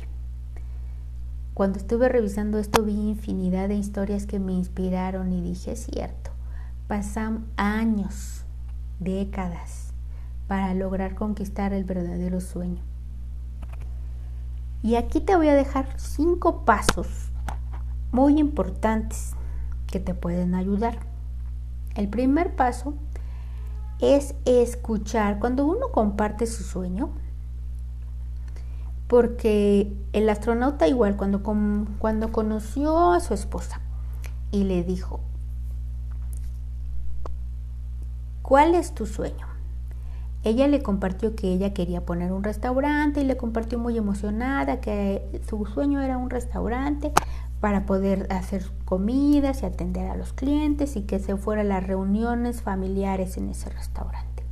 Cuando 1.54 1.78
estuve 1.78 2.08
revisando 2.08 2.58
esto 2.58 2.82
vi 2.82 2.92
infinidad 2.92 3.68
de 3.68 3.76
historias 3.76 4.26
que 4.26 4.40
me 4.40 4.52
inspiraron 4.52 5.32
y 5.32 5.40
dije, 5.40 5.76
cierto, 5.76 6.32
pasan 6.88 7.46
años, 7.56 8.44
décadas, 8.98 9.92
para 10.48 10.74
lograr 10.74 11.14
conquistar 11.14 11.72
el 11.72 11.84
verdadero 11.84 12.40
sueño. 12.40 12.82
Y 14.84 14.96
aquí 14.96 15.22
te 15.22 15.34
voy 15.34 15.48
a 15.48 15.54
dejar 15.54 15.88
cinco 15.96 16.66
pasos 16.66 17.08
muy 18.12 18.38
importantes 18.38 19.32
que 19.86 19.98
te 19.98 20.12
pueden 20.12 20.54
ayudar. 20.54 20.98
El 21.94 22.10
primer 22.10 22.54
paso 22.54 22.92
es 23.98 24.34
escuchar 24.44 25.38
cuando 25.38 25.64
uno 25.64 25.90
comparte 25.90 26.46
su 26.46 26.64
sueño, 26.64 27.08
porque 29.08 29.90
el 30.12 30.28
astronauta 30.28 30.86
igual 30.86 31.16
cuando, 31.16 31.42
cuando 31.98 32.30
conoció 32.30 33.12
a 33.12 33.20
su 33.20 33.32
esposa 33.32 33.80
y 34.50 34.64
le 34.64 34.84
dijo, 34.84 35.20
¿cuál 38.42 38.74
es 38.74 38.94
tu 38.94 39.06
sueño? 39.06 39.53
Ella 40.44 40.68
le 40.68 40.82
compartió 40.82 41.34
que 41.34 41.50
ella 41.50 41.72
quería 41.72 42.04
poner 42.04 42.30
un 42.30 42.44
restaurante 42.44 43.22
y 43.22 43.24
le 43.24 43.38
compartió 43.38 43.78
muy 43.78 43.96
emocionada 43.96 44.78
que 44.78 45.40
su 45.48 45.64
sueño 45.64 46.02
era 46.02 46.18
un 46.18 46.28
restaurante 46.28 47.12
para 47.60 47.86
poder 47.86 48.26
hacer 48.30 48.62
comidas 48.84 49.62
y 49.62 49.66
atender 49.66 50.06
a 50.10 50.16
los 50.16 50.34
clientes 50.34 50.96
y 50.96 51.02
que 51.02 51.18
se 51.18 51.38
fueran 51.38 51.68
las 51.68 51.86
reuniones 51.86 52.60
familiares 52.60 53.38
en 53.38 53.48
ese 53.48 53.70
restaurante. 53.70 54.44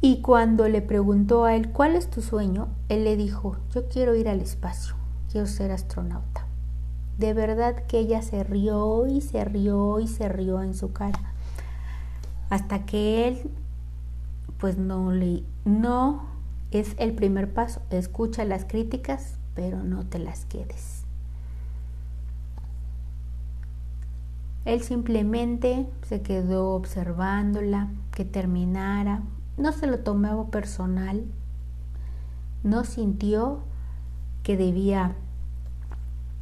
Y 0.00 0.20
cuando 0.20 0.68
le 0.68 0.80
preguntó 0.80 1.44
a 1.44 1.56
él, 1.56 1.72
¿cuál 1.72 1.96
es 1.96 2.08
tu 2.08 2.22
sueño? 2.22 2.68
Él 2.88 3.02
le 3.02 3.16
dijo, 3.16 3.56
yo 3.74 3.88
quiero 3.88 4.14
ir 4.14 4.28
al 4.28 4.40
espacio, 4.42 4.94
quiero 5.32 5.48
ser 5.48 5.72
astronauta. 5.72 6.46
De 7.18 7.34
verdad 7.34 7.84
que 7.88 7.98
ella 7.98 8.22
se 8.22 8.44
rió 8.44 9.08
y 9.08 9.22
se 9.22 9.44
rió 9.44 9.98
y 9.98 10.06
se 10.06 10.28
rió 10.28 10.62
en 10.62 10.74
su 10.74 10.92
cara 10.92 11.33
hasta 12.50 12.86
que 12.86 13.28
él 13.28 13.50
pues 14.58 14.78
no 14.78 15.12
le 15.12 15.42
no 15.64 16.22
es 16.70 16.94
el 16.98 17.14
primer 17.14 17.52
paso. 17.52 17.82
Escucha 17.90 18.44
las 18.44 18.64
críticas 18.64 19.38
pero 19.54 19.82
no 19.82 20.04
te 20.04 20.18
las 20.18 20.44
quedes. 20.44 21.04
Él 24.64 24.82
simplemente 24.82 25.86
se 26.06 26.22
quedó 26.22 26.74
observándola 26.74 27.90
que 28.12 28.24
terminara. 28.24 29.22
No 29.56 29.72
se 29.72 29.86
lo 29.86 30.00
tomó 30.00 30.50
personal. 30.50 31.24
No 32.62 32.84
sintió 32.84 33.60
que 34.42 34.56
debía 34.56 35.14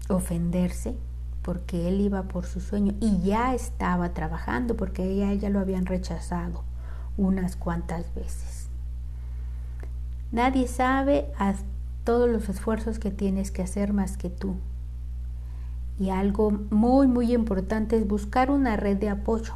ofenderse 0.09 0.97
porque 1.43 1.89
él 1.89 2.01
iba 2.01 2.23
por 2.25 2.47
su 2.47 2.61
sueño 2.61 2.95
y 3.01 3.21
ya 3.23 3.55
estaba 3.55 4.15
trabajando 4.15 4.77
porque 4.77 5.05
ella, 5.05 5.33
ella 5.33 5.51
lo 5.51 5.61
habían 5.61 5.87
rechazado 5.87 6.63
unas 7.17 7.57
cuantas 7.57 8.15
veces. 8.15 8.69
Nadie 10.31 10.67
sabe 10.67 11.27
todos 12.05 12.29
los 12.31 12.49
esfuerzos 12.49 12.99
que 12.99 13.11
tienes 13.11 13.51
que 13.51 13.63
hacer 13.63 13.93
más 13.93 14.17
que 14.17 14.31
tú. 14.31 14.57
Y 15.99 16.09
algo 16.09 16.51
muy, 16.71 17.07
muy 17.07 17.35
importante 17.35 17.97
es 17.97 18.09
buscar 18.09 18.51
una 18.51 18.77
red 18.77 18.97
de 18.97 19.11
apoyo. 19.11 19.55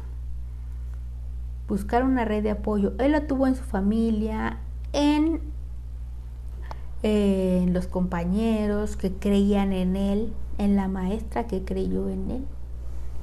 Buscar 1.67 2.03
una 2.03 2.25
red 2.25 2.43
de 2.43 2.51
apoyo. 2.51 2.93
Él 2.99 3.13
la 3.13 3.25
tuvo 3.25 3.47
en 3.47 3.55
su 3.55 3.63
familia, 3.63 4.59
en, 4.93 5.41
en 7.01 7.73
los 7.73 7.87
compañeros 7.87 8.95
que 8.97 9.11
creían 9.13 9.73
en 9.73 9.95
él, 9.95 10.33
en 10.57 10.75
la 10.75 10.87
maestra 10.87 11.47
que 11.47 11.63
creyó 11.63 12.09
en 12.09 12.31
él. 12.31 12.47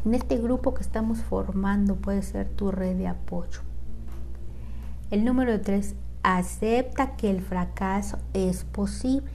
En 0.05 0.14
este 0.14 0.37
grupo 0.37 0.75
que 0.75 0.83
estamos 0.83 1.18
formando 1.18 1.97
puede 1.97 2.23
ser 2.23 2.49
tu 2.49 2.70
red 2.70 2.97
de 2.97 3.09
apoyo. 3.09 3.61
El 5.11 5.25
número 5.25 5.61
tres, 5.61 5.94
acepta 6.23 7.16
que 7.16 7.31
el 7.31 7.42
fracaso 7.42 8.18
es 8.33 8.64
posible. 8.64 9.31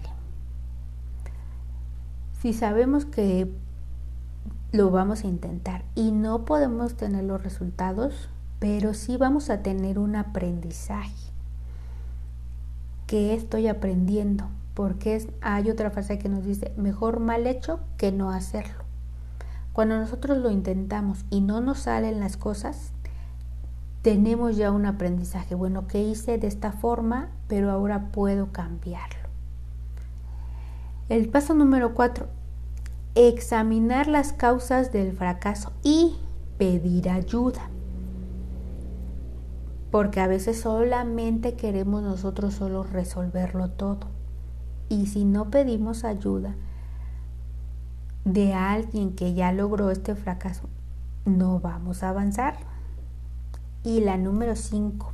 Si 2.42 2.54
sabemos 2.54 3.06
que 3.06 3.52
lo 4.72 4.92
vamos 4.92 5.24
a 5.24 5.28
intentar 5.28 5.84
y 5.96 6.12
no 6.12 6.46
podemos 6.46 6.96
tener 6.96 7.24
los 7.24 7.42
resultados, 7.44 8.30
pero 8.60 8.94
sí 8.94 9.18
vamos 9.18 9.50
a 9.50 9.62
tener 9.62 9.98
un 9.98 10.16
aprendizaje. 10.16 11.16
¿Qué 13.08 13.34
estoy 13.34 13.68
aprendiendo? 13.68 14.50
Porque 14.80 15.30
hay 15.42 15.70
otra 15.70 15.92
frase 15.92 16.20
que 16.20 16.30
nos 16.30 16.46
dice, 16.46 16.72
mejor 16.78 17.20
mal 17.20 17.48
hecho 17.48 17.82
que 17.98 18.13
no 18.13 18.32
hacerlo. 18.32 18.86
Cuando 19.74 19.98
nosotros 19.98 20.38
lo 20.38 20.52
intentamos 20.52 21.26
y 21.30 21.42
no 21.42 21.60
nos 21.60 21.80
salen 21.80 22.22
las 22.22 22.38
cosas, 22.38 22.94
tenemos 24.04 24.56
ya 24.56 24.72
un 24.72 24.86
aprendizaje. 24.86 25.54
Bueno, 25.54 25.86
que 25.86 26.02
hice 26.02 26.38
de 26.38 26.48
esta 26.48 26.72
forma, 26.72 27.28
pero 27.50 27.72
ahora 27.72 28.10
puedo 28.13 28.54
cambiarlo. 28.54 29.28
El 31.10 31.28
paso 31.28 31.54
número 31.54 31.94
cuatro, 31.94 32.28
examinar 33.15 34.08
las 34.08 34.32
causas 34.32 34.94
del 34.94 35.12
fracaso 35.12 35.74
y 35.84 36.15
pedir 36.58 37.10
ayuda. 37.10 37.70
Porque 39.92 40.22
a 40.22 40.28
veces 40.28 40.62
solamente 40.62 41.56
queremos 41.56 42.02
nosotros 42.02 42.54
solo 42.54 42.84
resolverlo 42.84 43.72
todo. 43.72 44.19
Y 44.89 45.06
si 45.06 45.23
no 45.23 45.49
pedimos 45.52 46.04
ayuda 46.04 46.56
de 48.25 48.54
alguien 48.54 49.15
que 49.15 49.34
ya 49.34 49.52
logró 49.52 49.91
este 49.91 50.15
fracaso, 50.15 50.67
no 51.25 51.60
vamos 51.60 52.04
a 52.04 52.10
avanzar. 52.10 52.58
Y 53.84 54.02
la 54.02 54.17
número 54.17 54.56
5 54.56 55.12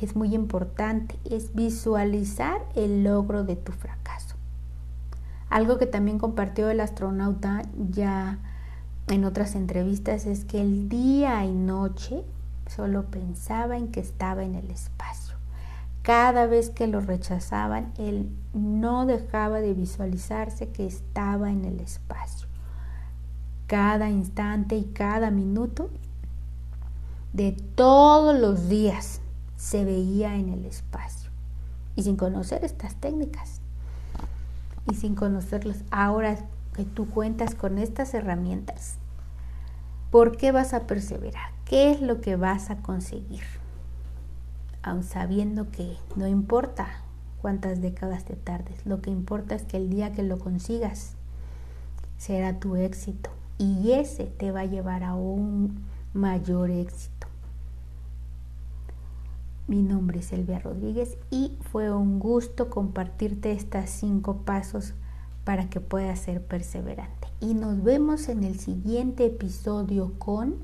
es 0.00 0.16
muy 0.16 0.34
importante, 0.34 1.18
es 1.24 1.54
visualizar 1.54 2.60
el 2.74 3.04
logro 3.04 3.44
de 3.44 3.56
tu 3.56 3.72
fracaso. 3.72 4.36
Algo 5.48 5.78
que 5.78 5.86
también 5.86 6.18
compartió 6.18 6.68
el 6.68 6.80
astronauta 6.80 7.62
ya 7.90 8.38
en 9.08 9.24
otras 9.24 9.54
entrevistas 9.54 10.26
es 10.26 10.44
que 10.44 10.60
el 10.60 10.88
día 10.88 11.44
y 11.44 11.52
noche 11.52 12.24
solo 12.66 13.04
pensaba 13.04 13.76
en 13.76 13.88
que 13.92 14.00
estaba 14.00 14.42
en 14.42 14.56
el 14.56 14.70
espacio. 14.70 15.25
Cada 16.06 16.46
vez 16.46 16.70
que 16.70 16.86
lo 16.86 17.00
rechazaban, 17.00 17.92
él 17.98 18.30
no 18.54 19.06
dejaba 19.06 19.58
de 19.58 19.74
visualizarse 19.74 20.68
que 20.68 20.86
estaba 20.86 21.50
en 21.50 21.64
el 21.64 21.80
espacio. 21.80 22.46
Cada 23.66 24.08
instante 24.08 24.76
y 24.76 24.84
cada 24.84 25.32
minuto 25.32 25.90
de 27.32 27.50
todos 27.50 28.38
los 28.38 28.68
días 28.68 29.20
se 29.56 29.84
veía 29.84 30.36
en 30.36 30.50
el 30.50 30.64
espacio. 30.64 31.28
Y 31.96 32.04
sin 32.04 32.14
conocer 32.14 32.64
estas 32.64 32.94
técnicas, 32.94 33.60
y 34.88 34.94
sin 34.94 35.16
conocerlos. 35.16 35.78
Ahora 35.90 36.38
que 36.76 36.84
tú 36.84 37.10
cuentas 37.10 37.56
con 37.56 37.78
estas 37.78 38.14
herramientas, 38.14 38.98
¿por 40.12 40.36
qué 40.36 40.52
vas 40.52 40.72
a 40.72 40.86
perseverar? 40.86 41.50
¿Qué 41.64 41.90
es 41.90 42.00
lo 42.00 42.20
que 42.20 42.36
vas 42.36 42.70
a 42.70 42.76
conseguir? 42.76 43.42
Aun 44.86 45.02
sabiendo 45.02 45.72
que 45.72 45.96
no 46.14 46.28
importa 46.28 46.86
cuántas 47.42 47.80
décadas 47.80 48.24
te 48.24 48.36
tardes, 48.36 48.86
lo 48.86 49.02
que 49.02 49.10
importa 49.10 49.56
es 49.56 49.64
que 49.64 49.78
el 49.78 49.90
día 49.90 50.12
que 50.12 50.22
lo 50.22 50.38
consigas 50.38 51.16
será 52.18 52.60
tu 52.60 52.76
éxito 52.76 53.30
y 53.58 53.90
ese 53.94 54.26
te 54.26 54.52
va 54.52 54.60
a 54.60 54.66
llevar 54.66 55.02
a 55.02 55.16
un 55.16 55.84
mayor 56.14 56.70
éxito. 56.70 57.26
Mi 59.66 59.82
nombre 59.82 60.20
es 60.20 60.32
Elvia 60.32 60.60
Rodríguez 60.60 61.18
y 61.32 61.58
fue 61.72 61.92
un 61.92 62.20
gusto 62.20 62.70
compartirte 62.70 63.50
estos 63.50 63.90
cinco 63.90 64.42
pasos 64.44 64.94
para 65.42 65.68
que 65.68 65.80
puedas 65.80 66.20
ser 66.20 66.44
perseverante. 66.44 67.26
Y 67.40 67.54
nos 67.54 67.82
vemos 67.82 68.28
en 68.28 68.44
el 68.44 68.60
siguiente 68.60 69.26
episodio 69.26 70.12
con 70.20 70.54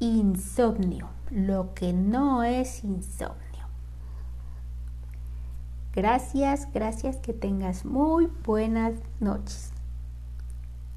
insomnio, 0.00 1.21
lo 1.32 1.74
que 1.74 1.92
no 1.92 2.42
es 2.44 2.84
insomnio. 2.84 3.42
Gracias, 5.94 6.68
gracias, 6.72 7.16
que 7.16 7.32
tengas 7.32 7.84
muy 7.84 8.26
buenas 8.44 8.94
noches. 9.20 9.71